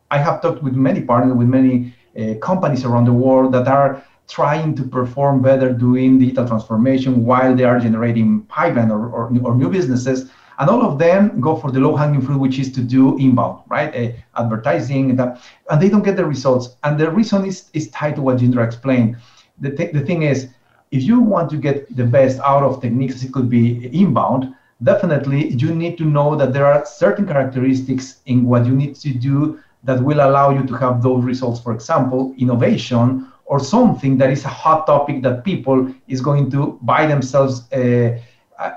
[0.10, 4.04] I have talked with many partners, with many uh, companies around the world that are
[4.28, 9.56] trying to perform better doing digital transformation while they are generating pipeline or, or, or
[9.56, 12.82] new businesses and all of them go for the low hanging fruit, which is to
[12.82, 13.96] do inbound, right?
[13.96, 16.76] Uh, advertising, and, that, and they don't get the results.
[16.84, 19.18] And the reason is, is tied to what Jindra explained.
[19.60, 20.50] The, th- the thing is,
[20.92, 25.50] if you want to get the best out of techniques, it could be inbound, definitely
[25.50, 29.60] you need to know that there are certain characteristics in what you need to do
[29.84, 31.60] that will allow you to have those results.
[31.60, 36.78] For example, innovation or something that is a hot topic that people is going to
[36.82, 38.20] buy themselves uh,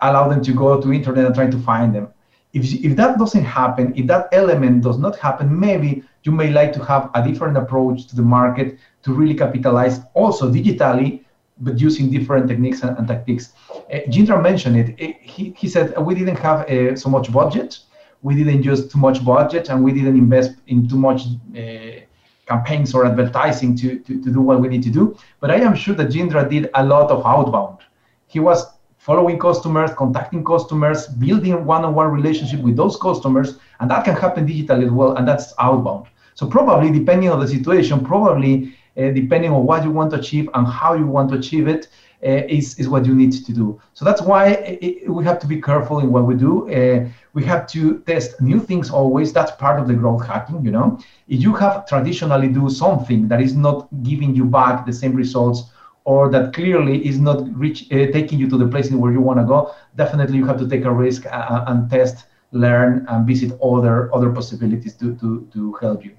[0.03, 2.09] allow them to go to internet and try to find them.
[2.53, 6.73] If, if that doesn't happen, if that element does not happen, maybe you may like
[6.75, 11.25] to have a different approach to the market to really capitalize also digitally,
[11.61, 13.53] but using different techniques and, and tactics.
[13.71, 14.95] Uh, Jindra mentioned it.
[14.99, 15.16] it.
[15.21, 17.79] he, he said we didn't have uh, so much budget,
[18.23, 21.23] we didn't use too much budget, and we didn't invest in too much
[21.57, 22.01] uh,
[22.47, 25.16] campaigns or advertising to, to, to do what we need to do.
[25.40, 27.79] But I am sure that Jindra did a lot of outbound.
[28.27, 28.66] He was
[29.03, 34.85] following customers, contacting customers, building one-on-one relationship with those customers, and that can happen digitally
[34.85, 36.07] as well, and that's outbound.
[36.35, 40.49] So probably depending on the situation, probably uh, depending on what you want to achieve
[40.55, 41.88] and how you want to achieve it,
[42.25, 43.81] uh, is, is what you need to do.
[43.95, 46.71] So that's why it, we have to be careful in what we do.
[46.71, 49.33] Uh, we have to test new things always.
[49.33, 51.01] That's part of the growth hacking, you know.
[51.27, 55.73] If you have traditionally do something that is not giving you back the same results
[56.05, 59.38] or that clearly is not reach, uh, taking you to the place where you want
[59.38, 63.27] to go, definitely you have to take a risk uh, uh, and test, learn, and
[63.27, 66.15] visit other other possibilities to to to help you.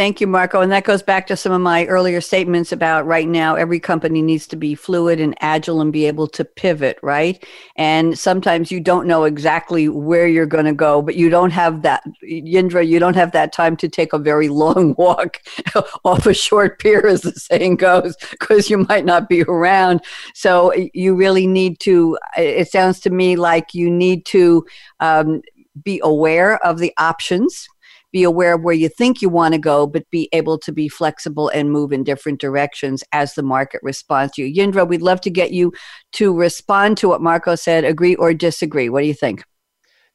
[0.00, 0.62] Thank you, Marco.
[0.62, 4.22] And that goes back to some of my earlier statements about right now, every company
[4.22, 7.44] needs to be fluid and agile and be able to pivot, right?
[7.76, 11.82] And sometimes you don't know exactly where you're going to go, but you don't have
[11.82, 15.42] that, Jindra, you don't have that time to take a very long walk
[16.06, 20.00] off a short pier, as the saying goes, because you might not be around.
[20.32, 24.64] So you really need to, it sounds to me like you need to
[25.00, 25.42] um,
[25.84, 27.68] be aware of the options
[28.12, 30.88] be aware of where you think you want to go, but be able to be
[30.88, 34.54] flexible and move in different directions as the market responds to you.
[34.54, 35.72] Jindra, we'd love to get you
[36.12, 38.88] to respond to what Marco said, agree or disagree.
[38.88, 39.44] What do you think?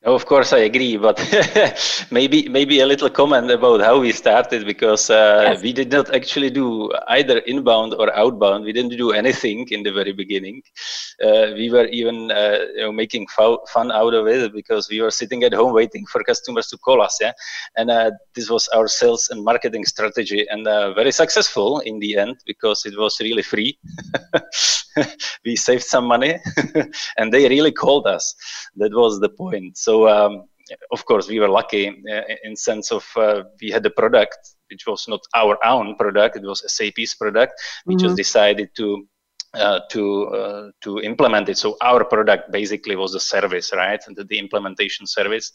[0.05, 1.17] Of course, I agree, but
[2.11, 5.63] maybe maybe a little comment about how we started because uh, yes.
[5.63, 8.65] we did not actually do either inbound or outbound.
[8.65, 10.61] We didn't do anything in the very beginning.
[11.23, 15.09] Uh, we were even uh, you know, making fun out of it because we were
[15.09, 17.17] sitting at home waiting for customers to call us.
[17.19, 17.31] Yeah,
[17.75, 22.15] and uh, this was our sales and marketing strategy, and uh, very successful in the
[22.15, 23.79] end because it was really free.
[25.45, 26.37] we saved some money,
[27.17, 28.35] and they really called us.
[28.75, 29.79] That was the point.
[29.79, 30.43] So so um,
[30.91, 34.37] of course we were lucky uh, in sense of uh, we had a product
[34.69, 37.53] which was not our own product; it was SAP's product.
[37.85, 38.05] We mm-hmm.
[38.05, 39.07] just decided to
[39.53, 40.03] uh, to
[40.39, 41.57] uh, to implement it.
[41.57, 44.01] So our product basically was a service, right?
[44.07, 45.51] And the, the implementation service.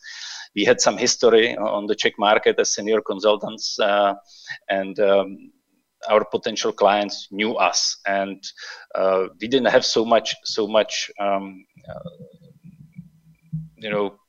[0.57, 4.15] We had some history on the Czech market as senior consultants, uh,
[4.69, 5.53] and um,
[6.09, 8.43] our potential clients knew us, and
[8.95, 11.11] uh, we didn't have so much so much.
[11.21, 11.65] Um,
[13.77, 14.21] you know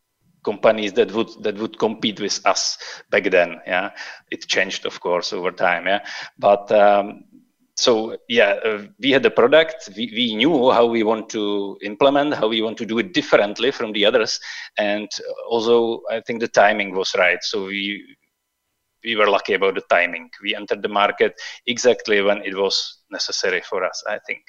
[0.43, 2.77] companies that would that would compete with us
[3.09, 3.91] back then yeah?
[4.31, 6.03] It changed of course over time yeah?
[6.37, 7.25] But um,
[7.75, 9.89] so yeah uh, we had the product.
[9.95, 13.71] We, we knew how we want to implement how we want to do it differently
[13.71, 14.39] from the others.
[14.77, 15.09] And
[15.49, 18.15] also i think the timing was right so we
[19.03, 20.29] we were lucky about the timing.
[20.43, 21.33] We entered the market
[21.65, 24.41] exactly when it was necessary for us i think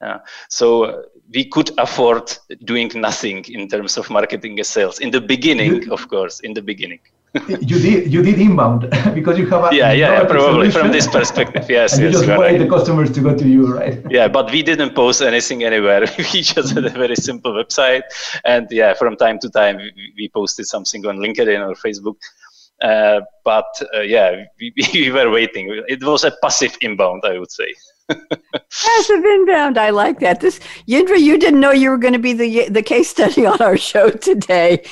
[0.00, 4.98] uh, so uh, we could afford doing nothing in terms of marketing and sales.
[4.98, 7.00] In the beginning, of course, in the beginning.
[7.48, 11.66] you did you did inbound because you have a yeah yeah probably from this perspective.
[11.76, 12.58] Yes and yes you just wanted right.
[12.58, 14.00] the customers to go to you right?
[14.08, 16.06] Yeah but we didn't post anything anywhere.
[16.32, 18.04] We just had a very simple website.
[18.44, 22.16] And yeah from time to time we, we posted something on linkedin or facebook.
[22.80, 25.64] Uh, but uh, yeah we, we were waiting.
[25.88, 27.74] It was a passive inbound i would say
[28.08, 29.78] Passive inbound.
[29.78, 30.40] I like that.
[30.40, 33.60] This Jindra, you didn't know you were going to be the the case study on
[33.60, 34.84] our show today.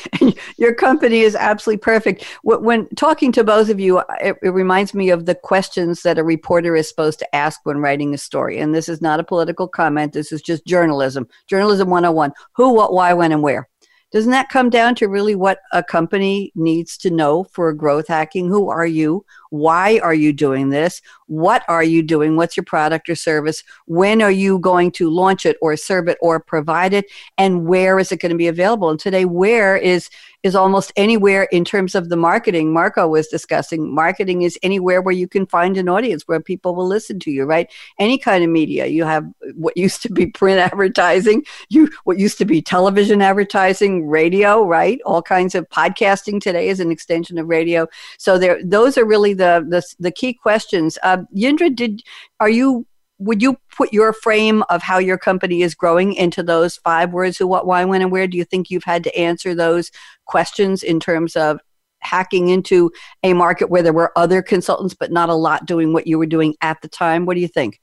[0.59, 2.25] Your company is absolutely perfect.
[2.43, 6.25] When talking to both of you, it, it reminds me of the questions that a
[6.25, 8.59] reporter is supposed to ask when writing a story.
[8.59, 10.13] And this is not a political comment.
[10.13, 11.29] This is just journalism.
[11.47, 12.33] Journalism 101.
[12.57, 13.69] Who, what, why, when, and where.
[14.15, 18.47] Doesn't that come down to really what a company needs to know for growth hacking?
[18.47, 19.25] Who are you?
[19.51, 21.01] Why are you doing this?
[21.27, 22.37] What are you doing?
[22.37, 23.63] What's your product or service?
[23.87, 27.07] When are you going to launch it or serve it or provide it?
[27.39, 28.91] And where is it going to be available?
[28.91, 30.11] And today, where is
[30.45, 32.71] is almost anywhere in terms of the marketing.
[32.73, 36.87] Marco was discussing marketing is anywhere where you can find an audience where people will
[36.87, 37.73] listen to you, right?
[37.99, 38.87] Any kind of media.
[38.87, 44.07] You have what used to be print advertising, you what used to be television advertising,
[44.07, 45.01] radio, right?
[45.07, 47.89] All kinds of podcasting today is an extension of radio.
[48.19, 50.99] So there those are really the the the, the key questions.
[51.03, 52.03] Uh, Jindra, did
[52.41, 52.87] are you
[53.19, 57.37] would you put your frame of how your company is growing into those five words
[57.39, 58.27] who what why when and where?
[58.27, 59.91] Do you think you've had to answer those
[60.27, 61.61] questions in terms of
[62.01, 62.91] hacking into
[63.23, 66.27] a market where there were other consultants but not a lot doing what you were
[66.37, 67.25] doing at the time?
[67.25, 67.81] What do you think?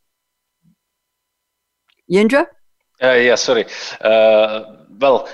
[2.12, 2.46] Jindra?
[3.02, 3.66] Uh, yeah sorry.
[4.02, 5.28] Uh, well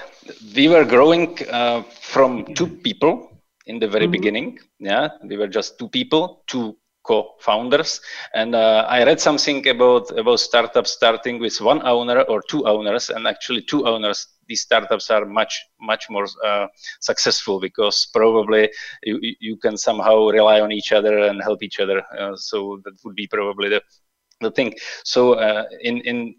[0.56, 3.37] we were growing uh, from two people
[3.68, 4.12] in the very mm-hmm.
[4.12, 4.60] beginning.
[4.80, 8.02] Yeah, we were just two people, two co-founders,
[8.34, 13.10] and uh, I read something about about startups starting with one owner or two owners,
[13.10, 14.28] and actually two owners.
[14.48, 16.68] These startups are much much more uh,
[17.02, 18.70] successful because probably
[19.04, 22.02] you, you can somehow rely on each other and help each other.
[22.18, 23.82] Uh, so that would be probably the
[24.42, 24.74] the thing.
[25.04, 26.36] So uh, in in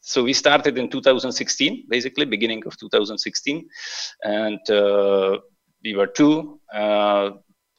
[0.00, 3.68] so we started in 2016 basically beginning of 2016
[4.22, 5.36] and uh,
[5.84, 6.60] we were two.
[6.72, 7.30] Uh,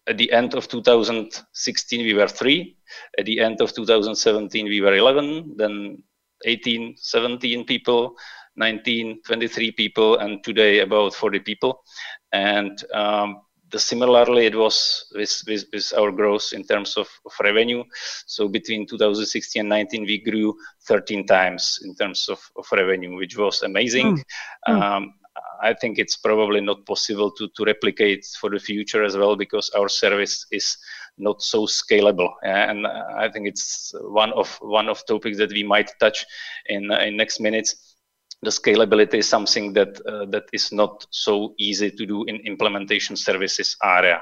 [0.08, 2.78] at the end of 2016, we were three.
[3.18, 5.56] At the end of 2017, we were 11.
[5.58, 6.04] Then
[6.46, 8.16] 18, 17 people,
[8.56, 11.84] 19, 23 people, and today about 40 people.
[12.32, 17.34] And um, the, similarly, it was with, with, with, our growth in terms of, of,
[17.44, 17.84] revenue.
[18.26, 20.56] So between 2016 and 19, we grew
[20.88, 24.24] 13 times in terms of, of revenue, which was amazing.
[24.68, 24.82] Mm.
[24.82, 25.14] Um,
[25.62, 29.70] I think it's probably not possible to, to replicate for the future as well because
[29.72, 30.78] our service is
[31.18, 32.32] not so scalable.
[32.44, 36.26] And I think it's one of one of topics that we might touch
[36.68, 37.96] in in next minutes.
[38.42, 43.18] The scalability is something that uh, that is not so easy to do in implementation
[43.18, 44.22] services area.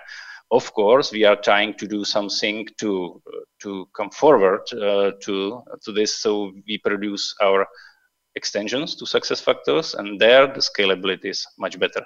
[0.49, 3.21] Of course, we are trying to do something to
[3.61, 6.19] to come forward uh, to to this.
[6.19, 7.67] So we produce our
[8.37, 12.03] extensions to SuccessFactors and there the scalability is much better.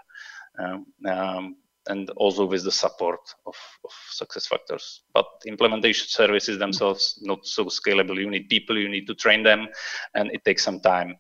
[0.60, 1.56] Um, um,
[1.88, 5.00] and also with the support of, of, SuccessFactors.
[5.16, 8.18] But implementation services themselves not so scalable.
[8.18, 9.68] You need people you need to train them
[10.14, 11.18] and it takes some time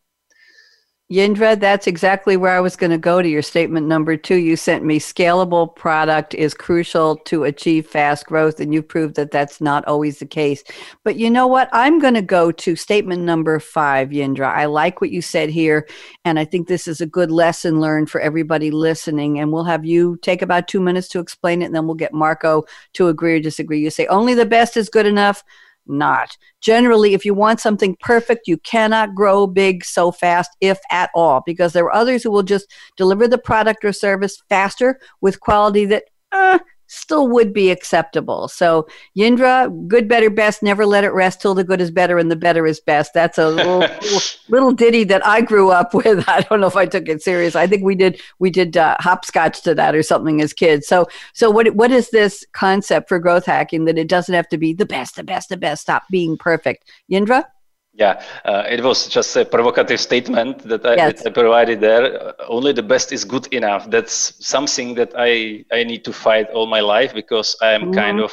[1.11, 4.37] Jindra, that's exactly where I was going to go to your statement number two.
[4.37, 9.29] You sent me scalable product is crucial to achieve fast growth, and you proved that
[9.29, 10.63] that's not always the case.
[11.03, 11.67] But you know what?
[11.73, 14.53] I'm going to go to statement number five, Jindra.
[14.53, 15.85] I like what you said here,
[16.23, 19.37] and I think this is a good lesson learned for everybody listening.
[19.37, 22.13] And we'll have you take about two minutes to explain it, and then we'll get
[22.13, 23.81] Marco to agree or disagree.
[23.81, 25.43] You say only the best is good enough
[25.87, 26.37] not.
[26.61, 31.41] Generally, if you want something perfect, you cannot grow big so fast, if at all,
[31.45, 35.85] because there are others who will just deliver the product or service faster with quality
[35.85, 36.59] that uh,
[36.91, 38.47] still would be acceptable.
[38.49, 42.29] So, Jindra, good, better, best, never let it rest till the good is better and
[42.29, 43.13] the better is best.
[43.13, 46.23] That's a little, little, little, ditty that I grew up with.
[46.27, 47.55] I don't know if I took it serious.
[47.55, 50.87] I think we did we did uh, hopscotch to that or something as kids.
[50.87, 54.57] So, so what what is this concept for growth hacking that it doesn't have to
[54.57, 55.83] be the best, the best, the best.
[55.83, 57.45] Stop being perfect, Jindra.
[57.93, 61.23] Yeah, uh, it was just a provocative statement that I, yes.
[61.23, 62.33] that I, provided there.
[62.47, 63.89] Only the best is good enough.
[63.89, 67.93] That's something that I, I need to fight all my life because I am mm-hmm.
[67.93, 68.31] kind of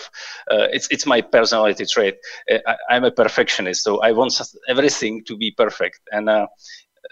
[0.49, 2.15] uh, it's it's my personality trait.
[2.49, 6.01] Uh, I, am a perfectionist, so I want everything to be perfect.
[6.13, 6.47] And uh,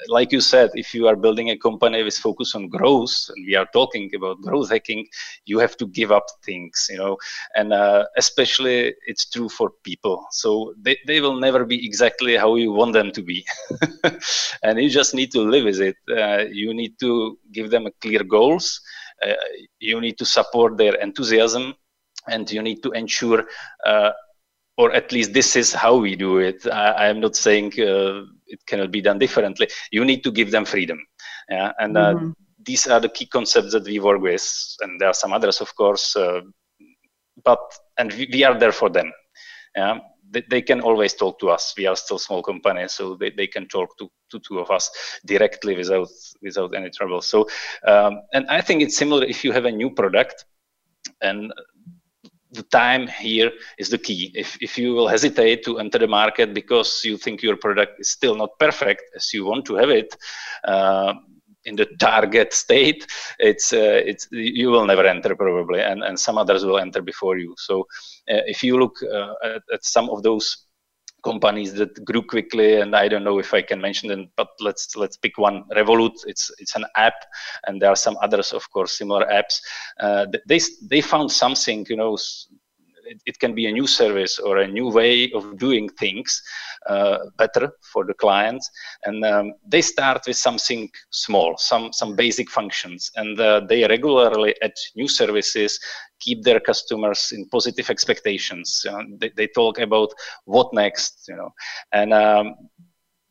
[0.09, 3.55] like you said, if you are building a company with focus on growth, and we
[3.55, 5.07] are talking about growth hacking,
[5.45, 7.17] you have to give up things, you know,
[7.55, 10.27] and uh, especially it's true for people.
[10.31, 13.45] So they, they will never be exactly how you want them to be.
[14.63, 15.97] and you just need to live with it.
[16.11, 18.81] Uh, you need to give them clear goals
[19.25, 19.33] uh,
[19.81, 21.75] you need to support their enthusiasm
[22.29, 23.45] and you need to ensure
[23.87, 24.11] uh,
[24.77, 28.65] or at least this is how we do it i am not saying uh, it
[28.67, 29.69] cannot be done differently.
[29.91, 30.99] You need to give them freedom.
[31.51, 31.73] Yeah?
[31.79, 32.31] And uh, mm-hmm.
[32.65, 34.47] these are the key concepts that we work with
[34.81, 36.41] and there are some others of course uh,
[37.45, 37.61] but
[37.99, 39.13] and we, we, are there for them.
[39.77, 39.99] Yeah?
[40.31, 41.75] They, they, can always talk to us.
[41.77, 44.91] We are still small company so they, they can talk to, to two of us
[45.25, 46.09] directly without
[46.43, 47.23] without any trouble.
[47.23, 47.47] So
[47.87, 50.45] um, and i think it's similar if you have a new product
[51.21, 51.53] and
[52.57, 54.33] the time here is the key.
[54.35, 58.11] If, if you will hesitate to enter the market because you think your product is
[58.11, 60.17] still not perfect as you want to have it
[60.65, 61.15] uh,
[61.65, 63.07] in the target state,
[63.39, 67.39] it's uh, it's you will never enter probably, and, and some others will enter before
[67.39, 67.55] you.
[67.59, 67.81] So
[68.31, 70.66] uh, if you look uh, at, at some of those
[71.31, 74.85] companies that grew quickly and i don't know if i can mention them but let's
[75.03, 75.65] let's pick one.
[75.79, 77.19] Revolut it's it's an app
[77.67, 79.57] and there are some others of course similar apps.
[80.05, 80.61] Uh, they
[80.93, 82.17] they found something you know
[83.07, 86.43] it, it, can be a new service or a new way of doing things
[86.89, 88.71] uh, better for the clients
[89.05, 94.55] and um, they start with something small some some basic functions and uh, they regularly
[94.63, 95.79] add new services
[96.21, 98.83] keep their customers in positive expectations.
[98.85, 100.11] You know, they, they talk about
[100.45, 101.51] what next, you know,
[101.93, 102.55] and um,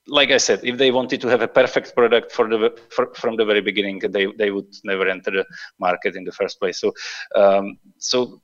[0.07, 3.37] like I said, if they wanted to have a perfect product for the for, from
[3.37, 5.45] the very beginning, they they would never enter the
[5.79, 6.79] market in the first place.
[6.79, 6.93] So
[7.35, 8.41] um, so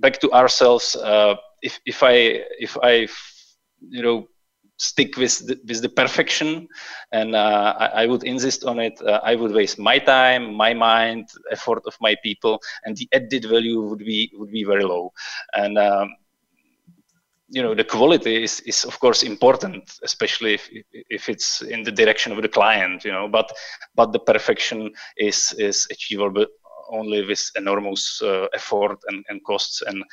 [0.00, 0.96] back to ourselves.
[0.96, 3.08] Uh, if if I if I
[3.88, 4.28] you know
[4.76, 6.66] stick with the, with the perfection
[7.12, 10.74] and uh, I, I, would insist on it uh, i would waste my time my
[10.74, 15.12] mind effort of my people and the added value would be would be very low
[15.54, 16.10] and um,
[17.48, 21.92] you know the quality is, is of course important especially if, if it's in the
[21.92, 23.50] direction of the client you know but
[23.94, 26.46] but the perfection is is achievable
[26.90, 30.04] only with enormous uh, effort and, and costs and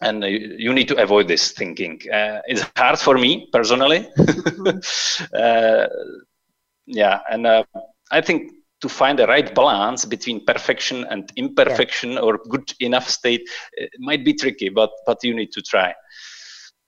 [0.00, 2.00] and you need to avoid this thinking.
[2.12, 4.08] Uh, it's hard for me personally.
[5.34, 5.86] uh,
[6.86, 7.62] yeah, and uh,
[8.10, 12.18] I think to find the right balance between perfection and imperfection yeah.
[12.18, 13.48] or good enough state
[13.98, 15.94] might be tricky, but but you need to try.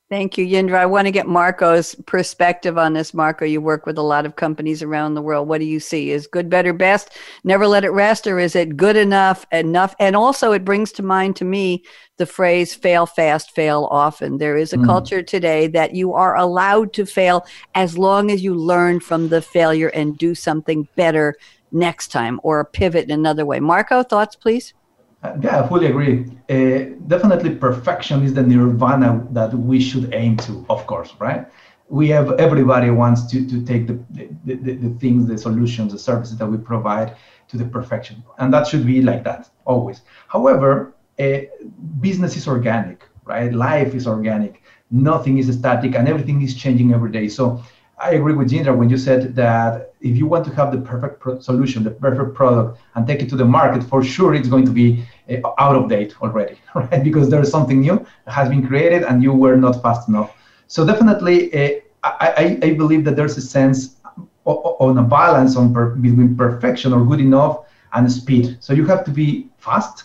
[0.08, 0.78] Thank you, Jindra.
[0.78, 3.12] I want to get Marco's perspective on this.
[3.12, 5.48] Marco, you work with a lot of companies around the world.
[5.48, 6.12] What do you see?
[6.12, 7.18] Is good, better, best?
[7.42, 9.96] Never let it rest, or is it good enough, enough?
[9.98, 11.82] And also, it brings to mind to me
[12.18, 14.38] the phrase fail fast, fail often.
[14.38, 14.86] There is a mm.
[14.86, 17.44] culture today that you are allowed to fail
[17.74, 21.34] as long as you learn from the failure and do something better
[21.72, 23.58] next time or pivot in another way.
[23.58, 24.72] Marco, thoughts, please?
[25.40, 26.26] Yeah, I fully agree.
[26.48, 31.46] Uh, definitely, perfection is the nirvana that we should aim to, of course, right?
[31.88, 35.98] We have everybody wants to, to take the, the, the, the things, the solutions, the
[35.98, 37.16] services that we provide
[37.48, 38.22] to the perfection.
[38.38, 40.02] And that should be like that, always.
[40.28, 41.38] However, uh,
[42.00, 43.52] business is organic, right?
[43.52, 44.62] Life is organic.
[44.90, 47.28] Nothing is static and everything is changing every day.
[47.28, 47.62] So
[47.98, 51.18] I agree with Jindra when you said that if you want to have the perfect
[51.18, 54.66] pro- solution, the perfect product, and take it to the market, for sure it's going
[54.66, 57.02] to be uh, out of date already, right?
[57.02, 60.36] Because there is something new has been created and you were not fast enough.
[60.66, 63.96] So definitely, uh, I, I, I, believe that there's a sense
[64.44, 68.58] on a balance on per, between perfection or good enough and speed.
[68.60, 70.04] So you have to be fast.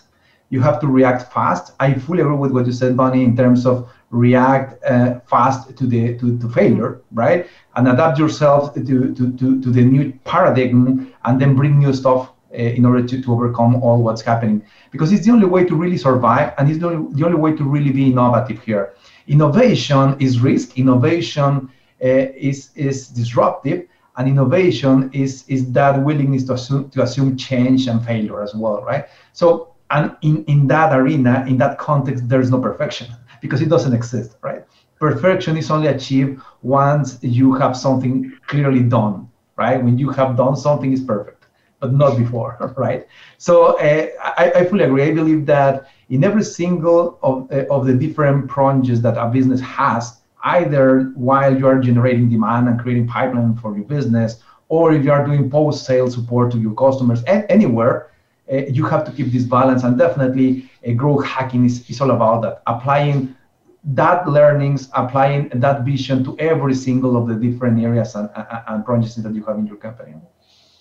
[0.50, 1.74] You have to react fast.
[1.80, 5.88] I fully agree with what you said, Bonnie, in terms of react uh, fast to
[5.88, 7.48] the to, to failure, right?
[7.76, 12.32] And adapt yourself to, to, to, to the new paradigm and then bring new stuff
[12.52, 14.62] uh, in order to, to overcome all what's happening.
[14.92, 17.56] Because it's the only way to really survive and it's the only, the only way
[17.56, 18.94] to really be innovative here.
[19.28, 21.72] Innovation is risk, innovation
[22.04, 23.88] uh, is, is disruptive,
[24.18, 28.84] and innovation is, is that willingness to assume, to assume change and failure as well,
[28.84, 29.06] right?
[29.32, 33.08] So, and in, in that arena, in that context, there's no perfection
[33.42, 34.64] because it doesn't exist, right?
[35.00, 39.84] Perfection is only achieved once you have something clearly done, right?
[39.84, 41.46] When you have done something is perfect,
[41.80, 43.08] but not before, right?
[43.38, 45.04] So uh, I, I, fully agree.
[45.04, 49.60] I believe that in every single of, uh, of the different projects that a business
[49.62, 55.04] has, either while you are generating demand and creating pipeline for your business, or if
[55.04, 58.12] you are doing post-sale support to your customers, anywhere,
[58.52, 59.84] uh, you have to keep this balance.
[59.84, 62.62] And definitely, growth hacking is, is all about that.
[62.68, 63.36] Applying
[63.84, 68.30] that learnings, applying that vision to every single of the different areas and,
[68.68, 70.14] and, projects that you have in your company.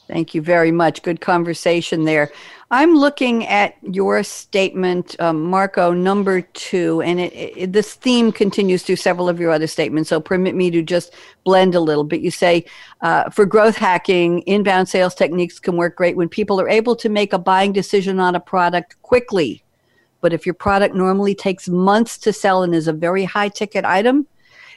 [0.07, 1.03] Thank you very much.
[1.03, 2.33] Good conversation there.
[2.73, 8.83] I'm looking at your statement, um, Marco, number two, and it, it, this theme continues
[8.83, 10.11] through several of your other statements.
[10.11, 12.23] So permit me to just blend a little bit.
[12.23, 12.65] You say
[13.03, 17.09] uh, for growth hacking, inbound sales techniques can work great when people are able to
[17.09, 19.63] make a buying decision on a product quickly.
[20.21, 23.85] But if your product normally takes months to sell and is a very high ticket
[23.85, 24.27] item,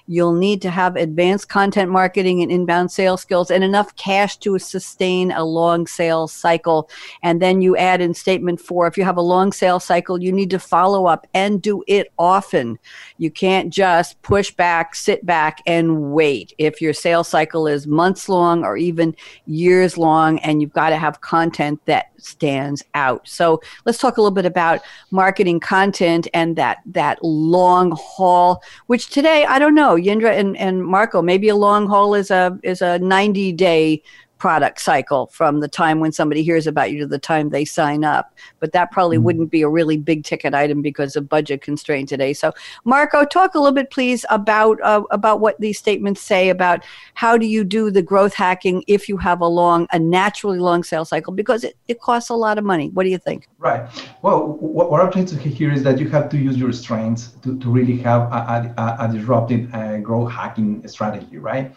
[0.07, 4.59] You'll need to have advanced content marketing and inbound sales skills and enough cash to
[4.59, 6.89] sustain a long sales cycle.
[7.21, 10.31] And then you add in statement four if you have a long sales cycle, you
[10.31, 12.79] need to follow up and do it often.
[13.17, 16.53] You can't just push back, sit back, and wait.
[16.57, 20.97] If your sales cycle is months long or even years long, and you've got to
[20.97, 23.27] have content that stands out.
[23.27, 24.81] So let's talk a little bit about
[25.11, 30.83] marketing content and that that long haul, which today I don't know, Jindra and, and
[30.83, 34.01] Marco, maybe a long haul is a is a 90 day
[34.43, 38.03] product cycle from the time when somebody hears about you to the time they sign
[38.03, 38.35] up.
[38.59, 39.23] But that probably mm-hmm.
[39.23, 42.33] wouldn't be a really big ticket item because of budget constraint today.
[42.33, 42.51] So,
[42.83, 46.83] Marco, talk a little bit, please, about uh, about what these statements say about
[47.13, 50.83] how do you do the growth hacking if you have a long, a naturally long
[50.83, 52.89] sales cycle because it, it costs a lot of money.
[52.89, 53.47] What do you think?
[53.59, 53.89] Right.
[54.23, 57.29] Well, what, what I'm trying to hear is that you have to use your strengths
[57.43, 61.73] to, to really have a, a, a disruptive uh, growth hacking strategy, right?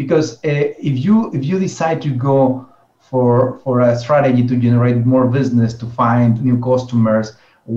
[0.00, 2.66] Because uh, if you if you decide to go
[3.08, 7.26] for for a strategy to generate more business to find new customers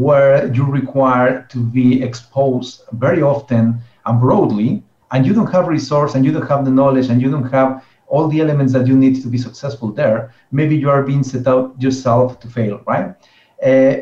[0.05, 2.73] where you require to be exposed
[3.05, 3.63] very often
[4.05, 4.69] and broadly
[5.11, 7.69] and you don't have resource and you don't have the knowledge and you don't have
[8.07, 10.19] all the elements that you need to be successful there
[10.59, 13.07] maybe you are being set up yourself to fail right
[13.69, 13.95] uh,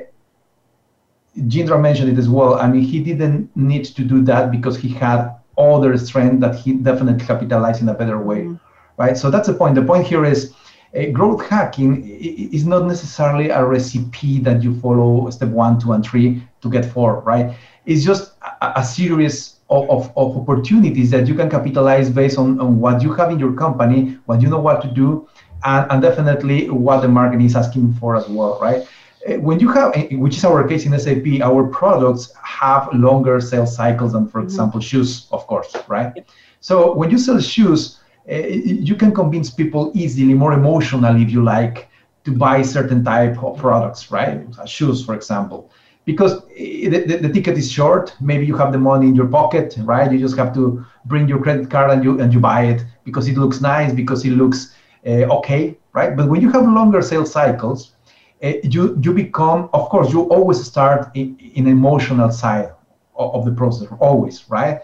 [1.52, 2.56] Jindra mentioned it as well.
[2.56, 5.22] I mean, he didn't need to do that because he had
[5.62, 8.56] other strength that he definitely capitalized in a better way, mm-hmm.
[9.02, 9.18] right?
[9.18, 9.76] So that's the point.
[9.76, 10.54] The point here is
[10.96, 16.06] uh, growth hacking is not necessarily a recipe that you follow step one, two, and
[16.06, 17.56] three to get four, right?
[17.86, 22.60] It's just a, a series of, of, of, opportunities that you can capitalize based on,
[22.60, 25.30] on what you have in your company, what you know what to do,
[25.64, 28.86] and, and definitely what the market is asking for as well, right?
[29.28, 33.40] Uh, when you have, uh, which is our case in SAP, our products have longer
[33.40, 34.48] sales cycles than, for mm-hmm.
[34.48, 36.26] example, shoes, of course, right?
[36.60, 38.00] So when you sell shoes,
[38.32, 41.90] uh, you can convince people easily, more emotionally, if you like,
[42.24, 44.42] to buy certain type of products, right?
[44.66, 45.72] Shoes, for example,
[46.06, 48.16] because the, the, the, ticket is short.
[48.22, 50.12] Maybe you have the money in your pocket, right?
[50.12, 53.28] You just have to bring your credit card and you and you buy it because
[53.28, 56.16] it looks nice, because it looks uh, okay, right?
[56.16, 58.01] But when you have longer sales cycles, uh,
[58.42, 62.72] you you become of course you always start in, in emotional side
[63.16, 64.82] of, of, the process always right?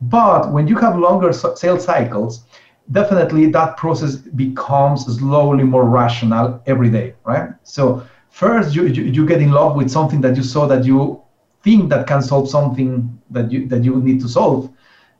[0.00, 2.44] But when you have longer sales cycles
[2.92, 7.50] definitely that process becomes slowly more rational every day right?
[7.62, 11.22] So first you, you, you get in love with something that you saw that you
[11.62, 14.70] think that can solve something that you that you need to solve.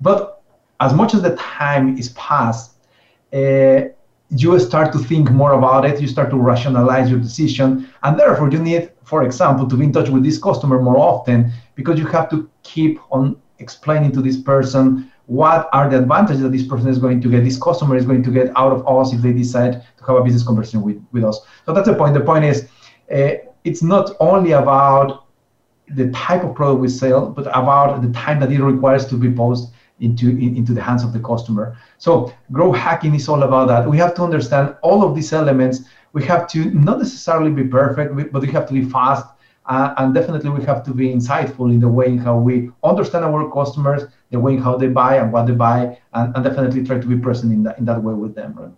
[0.01, 0.43] But
[0.81, 2.73] as much as the time is passed
[3.33, 3.81] uh,
[4.31, 8.51] you start to think more about it, you start to rationalize your decision, and therefore
[8.51, 12.07] you need, for example, to be in touch with this customer more often because you
[12.07, 16.89] have to keep on explaining to this person what are the advantages that this person
[16.89, 19.33] is going to get, this customer is going to get out of us if they
[19.33, 21.41] decide to have a business conversation with, with us.
[21.67, 22.15] So that's the point.
[22.15, 22.67] The point is,
[23.15, 23.33] uh,
[23.65, 25.27] it's not only about
[25.89, 29.31] the type of product we sell, but about the time that it requires to be
[29.31, 31.77] posted into in, into the hands of the customer.
[31.99, 33.89] So growth hacking is all about that.
[33.89, 35.81] We have to understand all of these elements.
[36.13, 39.27] We have to not necessarily be perfect, but we have to be fast,
[39.67, 43.25] uh, and definitely we have to be insightful in the way in how we understand
[43.25, 46.85] our customers, the way in how they buy and what they buy, and, and definitely
[46.85, 48.55] try to be present in that in that way with them.
[48.57, 48.73] Right?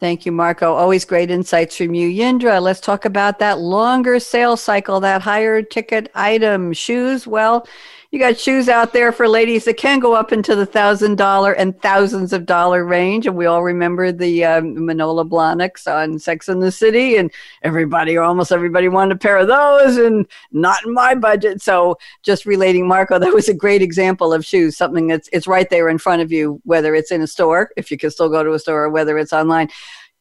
[0.00, 0.74] Thank you, Marco.
[0.74, 2.08] Always great insights from you.
[2.08, 6.72] Jindra, let's talk about that longer sales cycle, that higher ticket item.
[6.72, 7.66] Shoes, well,
[8.10, 11.52] you got shoes out there for ladies that can go up into the thousand dollar
[11.52, 13.26] and thousands of dollar range.
[13.26, 17.30] And we all remember the um, Manolo Blahniks on Sex in the City, and
[17.62, 21.60] everybody or almost everybody wanted a pair of those, and not in my budget.
[21.60, 25.68] So just relating, Marco, that was a great example of shoes, something that's it's right
[25.68, 28.42] there in front of you, whether it's in a store, if you can still go
[28.42, 29.68] to a store, or whether it's online.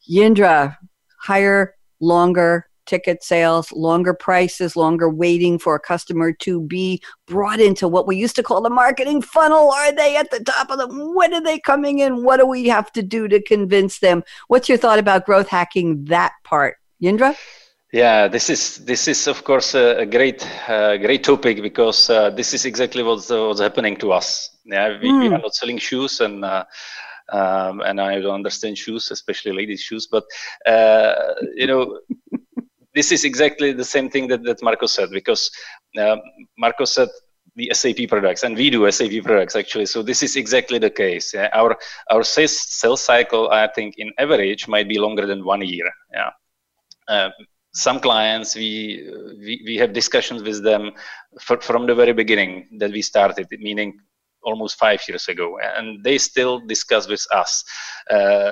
[0.09, 0.75] Jindra,
[1.21, 7.88] higher, longer, ticket sales, longer prices, longer waiting for a customer to be brought into
[7.88, 9.71] what we used to call the marketing funnel.
[9.71, 12.23] Are they at the top of the when are they coming in?
[12.23, 14.23] What do we have to do to convince them?
[14.47, 16.77] What's your thought about growth hacking that part?
[17.01, 17.35] Jindra?
[17.93, 22.29] Yeah, this is this is of course a, a great uh, great topic because uh,
[22.31, 24.49] this is exactly what's, uh, what's happening to us.
[24.65, 25.19] Yeah, we, mm.
[25.19, 25.33] we, hmm.
[25.35, 26.65] are not selling shoes and uh,
[27.29, 30.07] um, and I don't understand shoes, especially ladies' shoes.
[30.07, 30.25] But
[30.65, 31.13] uh,
[31.55, 31.99] you know,
[32.98, 35.43] this is exactly the same thing that, that Marco said because
[36.04, 36.18] uh,
[36.58, 37.10] Marco said
[37.56, 39.88] the SAP products, and we do SAP products actually.
[39.93, 41.34] So this is exactly the case.
[41.34, 41.50] Yeah?
[41.54, 41.72] Our
[42.14, 45.89] our sales sales cycle, I think, in average, might be longer than one year.
[46.20, 46.32] Yeah.
[47.16, 47.30] Uh,
[47.74, 48.70] some clients we,
[49.45, 50.84] we we have discussions with them
[51.45, 53.89] for, from the very beginning that we started, meaning
[54.48, 57.64] almost five years ago, and they still discuss with us
[58.10, 58.52] uh,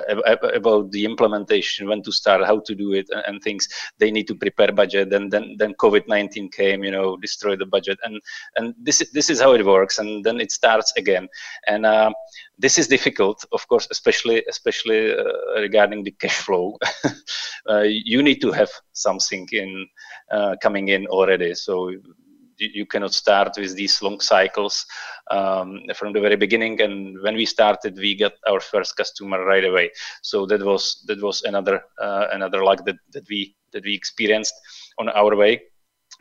[0.60, 3.68] about the implementation, when to start, how to do it, and, things.
[3.98, 7.70] They need to prepare budget, and then then COVID nineteen came, you know, destroyed the
[7.76, 8.14] budget, and
[8.56, 11.28] and this this is how it works, and then it starts again,
[11.66, 11.86] and.
[11.86, 12.10] Uh,
[12.58, 16.78] this is difficult, of course, especially especially uh, regarding the cash flow.
[17.70, 19.86] uh, you need to have something in
[20.30, 21.54] uh, coming in already.
[21.54, 21.92] So
[22.58, 24.86] you cannot start with these long cycles
[25.30, 26.80] um, from the very beginning.
[26.80, 29.90] And when we started, we got our first customer right away.
[30.22, 34.54] So that was that was another uh, another luck that, that we that we experienced
[34.98, 35.62] on our way.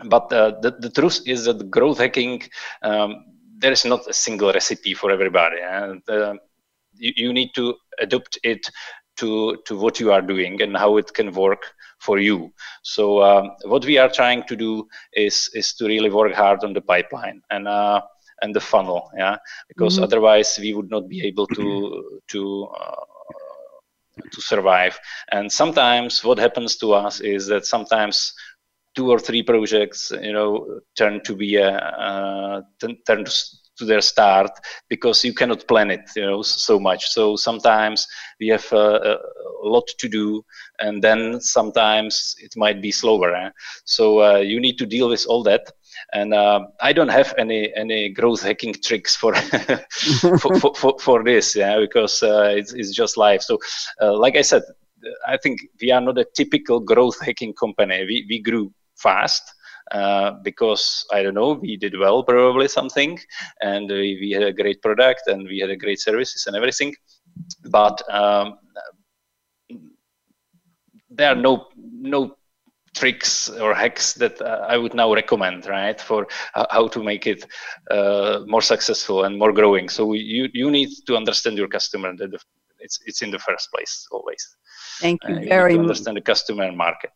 [0.05, 2.43] But uh, the, the truth is that growth hacking,
[2.81, 3.25] um,
[3.57, 5.57] there is not a single recipe for everybody.
[5.61, 6.35] And uh,
[6.95, 8.69] you, you need to adopt it
[9.17, 11.63] to to what you are doing and how it can work
[11.99, 12.53] for you.
[12.83, 16.73] So um, what we are trying to do is is to really work hard on
[16.73, 18.01] the pipeline and uh,
[18.41, 19.37] and the funnel, yeah,
[19.67, 20.03] because mm-hmm.
[20.03, 23.05] otherwise we would not be able to to uh,
[24.31, 24.97] to survive.
[25.31, 28.33] And sometimes what happens to us is that sometimes
[28.95, 32.61] two or three projects, you know, turn to be a uh,
[33.05, 33.31] turn to
[33.77, 34.51] to their start
[34.89, 38.07] because you cannot plan it you know so much so sometimes
[38.39, 39.17] we have a,
[39.63, 40.43] a lot to do
[40.79, 43.49] and then sometimes it might be slower eh?
[43.85, 45.71] so uh, you need to deal with all that
[46.13, 49.33] and uh, I don't have any any growth hacking tricks for
[50.39, 53.41] for, for, for, for, this, yeah, because uh, it's, it's just life.
[53.41, 53.59] So,
[54.01, 54.63] uh, like I said,
[55.27, 58.05] I think we are not a typical growth hacking company.
[58.05, 59.43] We we grew fast,
[59.91, 63.19] uh, because I don't know, we did well probably something,
[63.61, 66.95] and we, we, had a great product and we had a great services and everything,
[67.69, 68.57] but um,
[71.09, 72.35] there are no no
[72.95, 77.27] tricks or hacks that uh, I would now recommend, right, for uh, how to make
[77.27, 77.45] it
[77.91, 79.89] uh, more successful and more growing.
[79.89, 82.15] So you you need to understand your customer.
[82.15, 82.33] That
[82.79, 84.43] it's it's in the first place always.
[85.01, 85.81] Thank you uh, very much.
[85.81, 87.11] Understand the customer and market.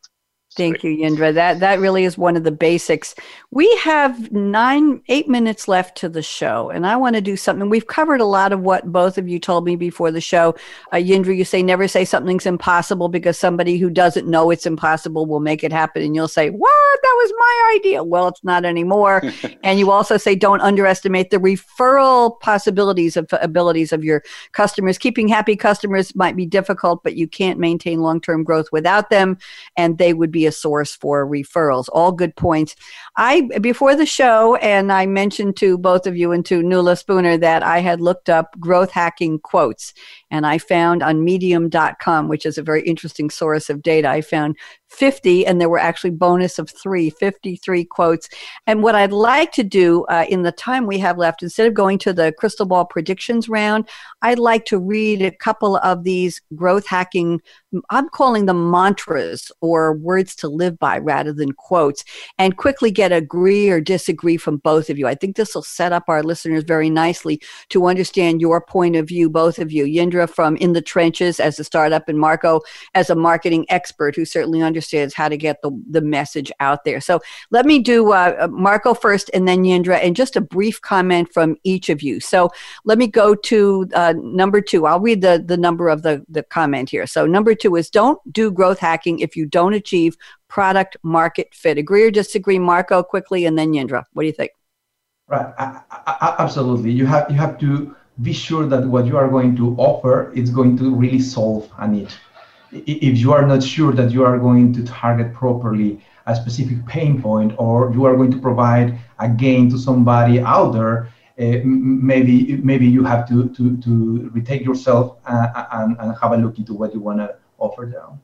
[0.56, 1.32] Thank you, Jindra.
[1.32, 3.14] That that really is one of the basics.
[3.52, 7.70] We have nine, eight minutes left to the show, and I want to do something.
[7.70, 10.56] We've covered a lot of what both of you told me before the show.
[10.90, 15.24] Uh, Jindra, you say never say something's impossible because somebody who doesn't know it's impossible
[15.24, 17.00] will make it happen, and you'll say, "What?
[17.00, 19.22] That was my idea." Well, it's not anymore.
[19.62, 24.98] and you also say don't underestimate the referral possibilities of abilities of your customers.
[24.98, 29.38] Keeping happy customers might be difficult, but you can't maintain long term growth without them,
[29.76, 31.88] and they would be be a source for referrals.
[31.92, 32.74] All good points.
[33.16, 37.36] I before the show, and I mentioned to both of you and to Nuala Spooner
[37.38, 39.92] that I had looked up growth hacking quotes,
[40.30, 44.08] and I found on Medium.com, which is a very interesting source of data.
[44.08, 44.56] I found
[44.90, 48.28] 50, and there were actually bonus of three, 53 quotes.
[48.66, 51.74] And what I'd like to do uh, in the time we have left, instead of
[51.74, 53.88] going to the crystal ball predictions round,
[54.22, 57.40] I'd like to read a couple of these growth hacking,
[57.90, 62.04] I'm calling them mantras or words to live by rather than quotes,
[62.36, 65.06] and quickly get agree or disagree from both of you.
[65.06, 69.06] I think this will set up our listeners very nicely to understand your point of
[69.06, 69.84] view, both of you.
[69.84, 72.60] Jindra from In the Trenches as a startup, and Marco
[72.94, 76.84] as a marketing expert who certainly understands understands how to get the, the message out
[76.84, 77.00] there.
[77.00, 77.20] So
[77.50, 81.28] let me do uh, uh, Marco first and then Jindra, and just a brief comment
[81.34, 82.18] from each of you.
[82.20, 82.50] So
[82.84, 84.86] let me go to uh, number two.
[84.86, 87.06] I'll read the, the number of the, the comment here.
[87.06, 90.16] So number two is don't do growth hacking if you don't achieve
[90.48, 91.76] product market fit.
[91.76, 94.04] Agree or disagree, Marco, quickly, and then Jindra.
[94.14, 94.52] What do you think?
[95.28, 96.90] Right, I, I, absolutely.
[96.90, 100.50] You have you have to be sure that what you are going to offer is
[100.50, 102.10] going to really solve a need
[102.72, 107.20] if you are not sure that you are going to target properly a specific pain
[107.20, 111.08] point or you are going to provide a gain to somebody out there
[111.40, 116.36] uh, maybe maybe you have to to, to retake yourself uh, and, and have a
[116.36, 118.20] look into what you want to offer them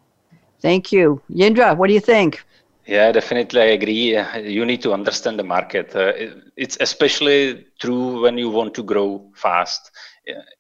[0.61, 2.44] thank you jindra what do you think
[2.86, 4.16] Yeah, definitely, I agree.
[4.49, 5.94] You need to understand the market.
[5.94, 6.12] Uh,
[6.57, 9.90] it's especially true when you want to grow fast.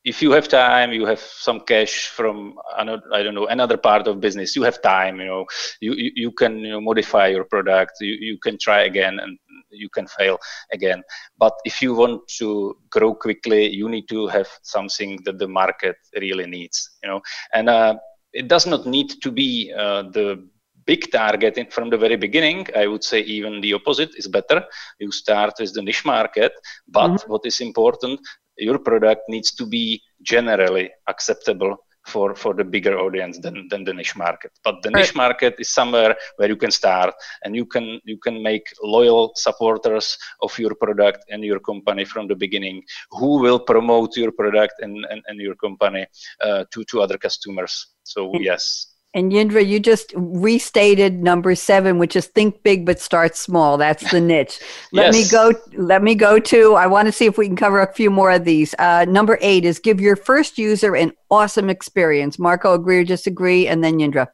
[0.04, 4.06] If you have time, you have some cash from another, I don't know another part
[4.06, 4.54] of business.
[4.54, 5.18] You have time.
[5.18, 5.46] You know,
[5.80, 7.92] you you, you can you know, modify your product.
[8.00, 9.38] You you can try again and
[9.70, 10.38] you can fail
[10.72, 11.02] again.
[11.38, 15.96] But if you want to grow quickly, you need to have something that the market
[16.20, 16.90] really needs.
[17.02, 17.20] You know,
[17.52, 17.96] and uh,
[18.32, 20.46] it does not need to be uh, the
[20.86, 22.66] big target in, from the very beginning.
[22.76, 24.64] I would say even the opposite is better.
[24.98, 26.52] You start with the niche market,
[26.88, 27.32] but mm-hmm.
[27.32, 28.20] what is important,
[28.58, 31.76] your product needs to be generally acceptable
[32.06, 34.52] for for the bigger audience than, than the niche market.
[34.62, 38.42] But the niche market is somewhere where you can start and you can you can
[38.42, 44.16] make loyal supporters of your product and your company from the beginning who will promote
[44.16, 46.06] your product and and, and your company
[46.40, 47.88] uh, to to other customers.
[48.04, 53.34] So yes and Jindra, you just restated number seven, which is think big but start
[53.34, 53.78] small.
[53.78, 54.60] That's the niche.
[54.92, 55.14] Let yes.
[55.14, 55.52] me go.
[55.82, 56.74] Let me go to.
[56.74, 58.74] I want to see if we can cover a few more of these.
[58.78, 62.38] Uh, number eight is give your first user an awesome experience.
[62.38, 64.28] Marco, agree or disagree, and then Jindra.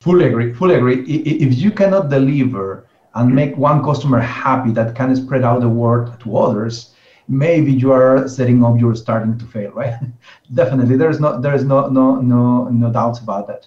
[0.00, 0.52] Fully agree.
[0.52, 1.04] Fully agree.
[1.04, 6.18] If you cannot deliver and make one customer happy that can spread out the word
[6.22, 6.95] to others,
[7.28, 9.94] maybe you are setting up you're starting to fail right?
[10.54, 13.66] Definitely there's no there's no no no no doubts about that.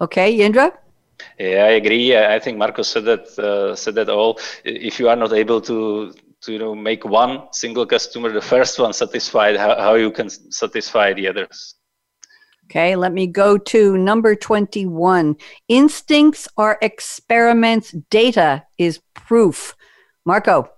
[0.00, 0.72] Okay Jindra
[1.38, 2.16] yeah i agree.
[2.16, 4.38] I think marcos said that uh, said that all.
[4.64, 6.12] If you are not able to
[6.42, 10.28] to you know make one single customer the first one satisfied how, how you can
[10.28, 11.76] satisfy the others?
[12.70, 15.36] Okay, let me go to number 21.
[15.68, 19.76] Instincts are experiments, data is proof.
[20.24, 20.70] Marco.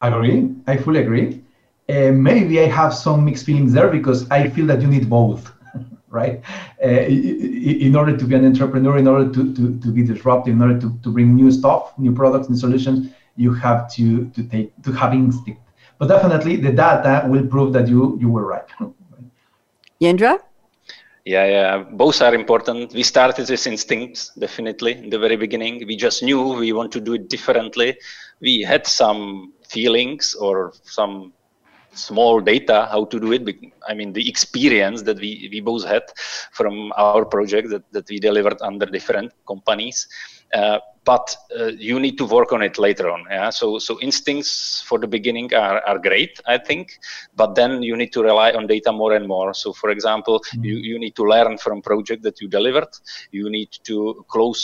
[0.00, 0.54] I agree.
[0.66, 1.42] I fully agree.
[1.88, 5.52] Uh, maybe I have some mixed feelings there because I feel that you need both,
[6.08, 6.42] right?
[6.82, 10.62] Uh, in order to be an entrepreneur, in order to, to, to be disruptive, in
[10.62, 14.72] order to, to bring new stuff, new products, and solutions, you have to, to take
[14.82, 15.60] to have instinct.
[15.98, 18.68] But definitely the data will prove that you you were right.
[20.00, 20.38] Jindra?
[21.24, 22.92] Yeah, yeah, both are important.
[22.92, 25.82] We started with instincts, definitely, in the very beginning.
[25.86, 27.96] We just knew we want to do it differently.
[28.40, 31.32] We had some feelings or some
[31.94, 33.42] small data how to do it
[33.88, 36.02] i mean the experience that we, we both had
[36.52, 40.06] from our project that, that we delivered under different companies.
[40.52, 43.50] Uh, but uh, you need to work on it later on yeah?
[43.50, 46.98] So so instincts for the beginning are, are great i think
[47.34, 49.52] but then you need to rely on data more and more.
[49.52, 50.64] So for example mm-hmm.
[50.64, 52.92] you, you need to learn from project that you delivered.
[53.32, 54.60] You need to close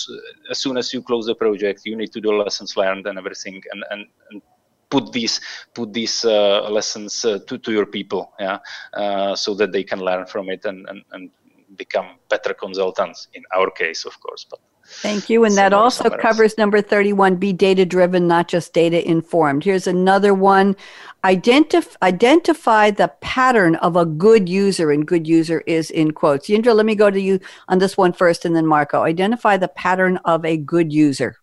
[0.50, 3.61] as soon as you close the project you need to do lessons learned and everything
[3.72, 4.42] and and, and
[4.91, 5.41] put these
[5.74, 8.59] put these uh, lessons uh, to, to your people yeah
[8.95, 11.30] uh, so that they can learn from it and, and, and
[11.76, 14.61] become better consultants in our case of course but
[14.93, 15.45] Thank you.
[15.45, 19.62] And that also covers number 31 be data driven, not just data informed.
[19.62, 20.74] Here's another one
[21.22, 26.49] Identif- identify the pattern of a good user, and good user is in quotes.
[26.49, 27.38] Jindra, let me go to you
[27.68, 29.03] on this one first and then Marco.
[29.03, 31.36] Identify the pattern of a good user.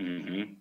[0.00, 0.54] Mm-hmm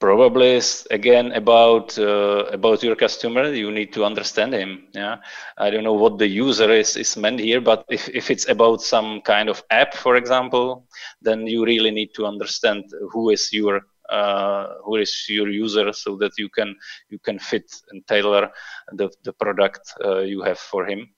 [0.00, 3.52] probably again about uh, about your customer.
[3.52, 5.16] You need to understand him yeah?
[5.56, 8.82] I don't know what the user is is meant here but if, if it's about
[8.82, 10.86] some kind of app for example
[11.20, 16.16] then you really need to understand who is your uh, who is your user so
[16.16, 16.74] that you can
[17.10, 18.50] you can fit and tailor
[18.92, 21.08] the, the product uh, you have for him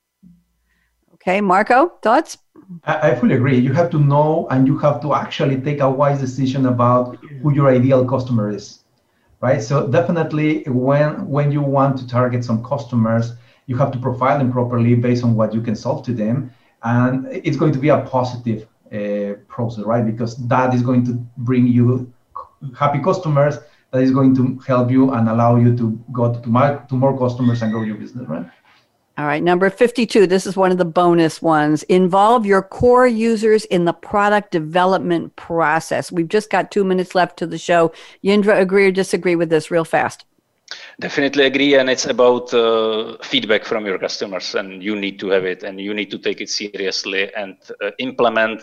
[1.20, 2.38] okay marco thoughts?
[2.84, 3.58] I, fully agree.
[3.58, 7.52] You have to know and you have to actually take a wise decision about who
[7.52, 8.80] your ideal customer is
[9.40, 9.62] right?
[9.62, 13.32] So definitely when when you want to target some customers
[13.66, 16.52] you have to profile them properly based on what you can solve to them.
[16.82, 20.04] And it's going to be a positive uh, process right?
[20.04, 22.12] Because that is going to bring you
[22.76, 23.58] happy customers
[23.92, 26.94] that is going to help you and allow you to go to, to, my, to
[26.94, 28.46] more customers and grow your business right
[29.20, 30.26] all right, number 52.
[30.26, 31.82] This is one of the bonus ones.
[31.84, 36.10] Involve your core users in the product development process.
[36.10, 37.92] We've just got two minutes left to the show.
[38.24, 40.24] Jindra, agree or disagree with this real fast?
[41.00, 41.74] Definitely agree.
[41.74, 45.78] And it's about uh, feedback from your customers, and you need to have it, and
[45.78, 48.62] you need to take it seriously and uh, implement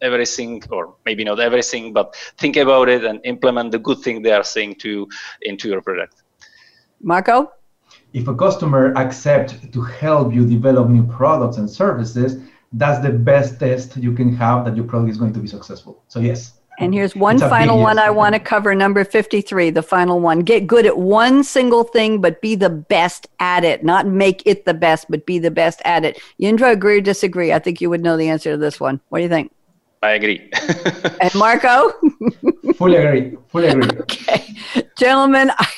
[0.00, 4.32] everything or maybe not everything but think about it and implement the good thing they
[4.32, 5.08] are saying to
[5.42, 6.22] into your product
[7.00, 7.48] marco
[8.14, 12.40] if a customer accepts to help you develop new products and services,
[12.72, 16.02] that's the best test you can have that your product is going to be successful.
[16.08, 16.54] So yes.
[16.78, 20.40] And here's one final one I want to cover, number 53, the final one.
[20.40, 23.84] Get good at one single thing, but be the best at it.
[23.84, 26.20] Not make it the best, but be the best at it.
[26.40, 27.52] Jindra, agree or disagree?
[27.52, 29.00] I think you would know the answer to this one.
[29.10, 29.52] What do you think?
[30.02, 30.50] I agree.
[31.20, 31.92] and Marco?
[32.74, 33.36] fully agree.
[33.48, 33.98] Fully agree.
[34.00, 34.54] Okay.
[34.98, 35.68] Gentlemen, I,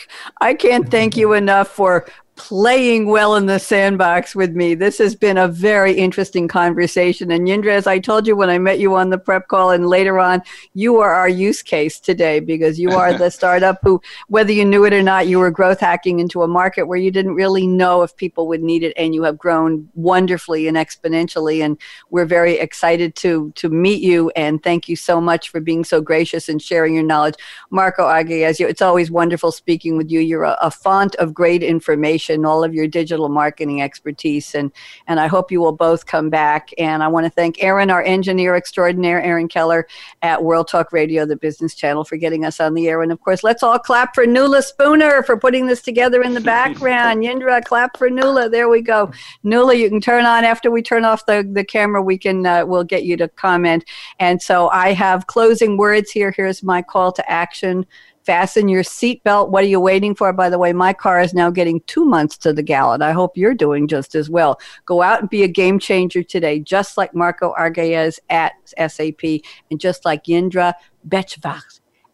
[0.41, 2.07] I can't thank you enough for
[2.37, 4.75] playing well in the sandbox with me.
[4.75, 7.31] This has been a very interesting conversation.
[7.31, 9.89] And Jindra, as I told you when I met you on the prep call and
[9.89, 10.43] later on,
[10.75, 14.85] you are our use case today because you are the startup who, whether you knew
[14.85, 18.03] it or not, you were growth hacking into a market where you didn't really know
[18.03, 18.93] if people would need it.
[18.97, 21.65] And you have grown wonderfully and exponentially.
[21.65, 21.79] And
[22.11, 24.31] we're very excited to, to meet you.
[24.37, 27.37] And thank you so much for being so gracious and sharing your knowledge.
[27.71, 30.21] Marco Argaez, it's always wonderful speaking with you.
[30.21, 34.55] You're a, a font of great information and all of your digital marketing expertise.
[34.55, 34.73] And,
[35.07, 36.71] and I hope you will both come back.
[36.79, 39.87] And I want to thank Aaron, our engineer extraordinaire, Aaron Keller
[40.23, 43.03] at World Talk Radio, the business channel, for getting us on the air.
[43.03, 46.41] And of course, let's all clap for Nula Spooner for putting this together in the
[46.57, 47.23] background.
[47.23, 48.51] Jindra, clap for Nula.
[48.51, 49.11] There we go.
[49.45, 52.03] Nula, you can turn on after we turn off the, the camera.
[52.03, 53.85] We can, uh, we'll get you to comment.
[54.19, 56.33] And so I have closing words here.
[56.37, 57.87] Here's my call to action
[58.27, 59.51] fasten your seatbelt.
[59.51, 60.33] What are you waiting for?
[60.33, 63.01] By the way, my car is now getting two months to the gallon.
[63.01, 64.61] I hope you're doing just as well.
[64.85, 69.81] Go out and be a game changer today, just like Marco Argaez at SAP and
[69.81, 70.75] just like Jindra
[71.09, 71.63] Becvar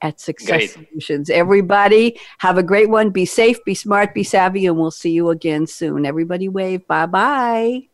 [0.03, 0.71] at Success great.
[0.71, 1.31] Solutions.
[1.31, 3.11] Everybody, have a great one.
[3.11, 6.05] Be safe, be smart, be savvy, and we'll see you again soon.
[6.05, 6.87] Everybody, wave.
[6.87, 7.92] Bye bye.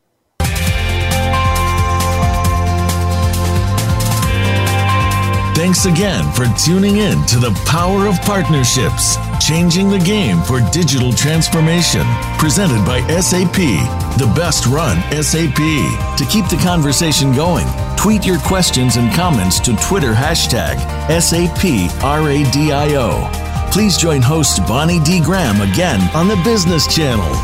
[5.58, 11.12] Thanks again for tuning in to the Power of Partnerships, changing the game for digital
[11.12, 12.06] transformation,
[12.38, 13.56] presented by SAP,
[14.18, 15.56] the best run SAP.
[15.56, 20.76] To keep the conversation going, tweet your questions and comments to Twitter hashtag
[21.08, 21.72] SAPRADIO.
[23.72, 25.20] Please join host Bonnie D.
[25.20, 27.34] Graham again on the Business Channel.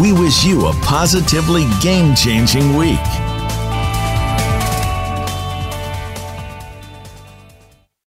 [0.00, 3.00] We wish you a positively game changing week.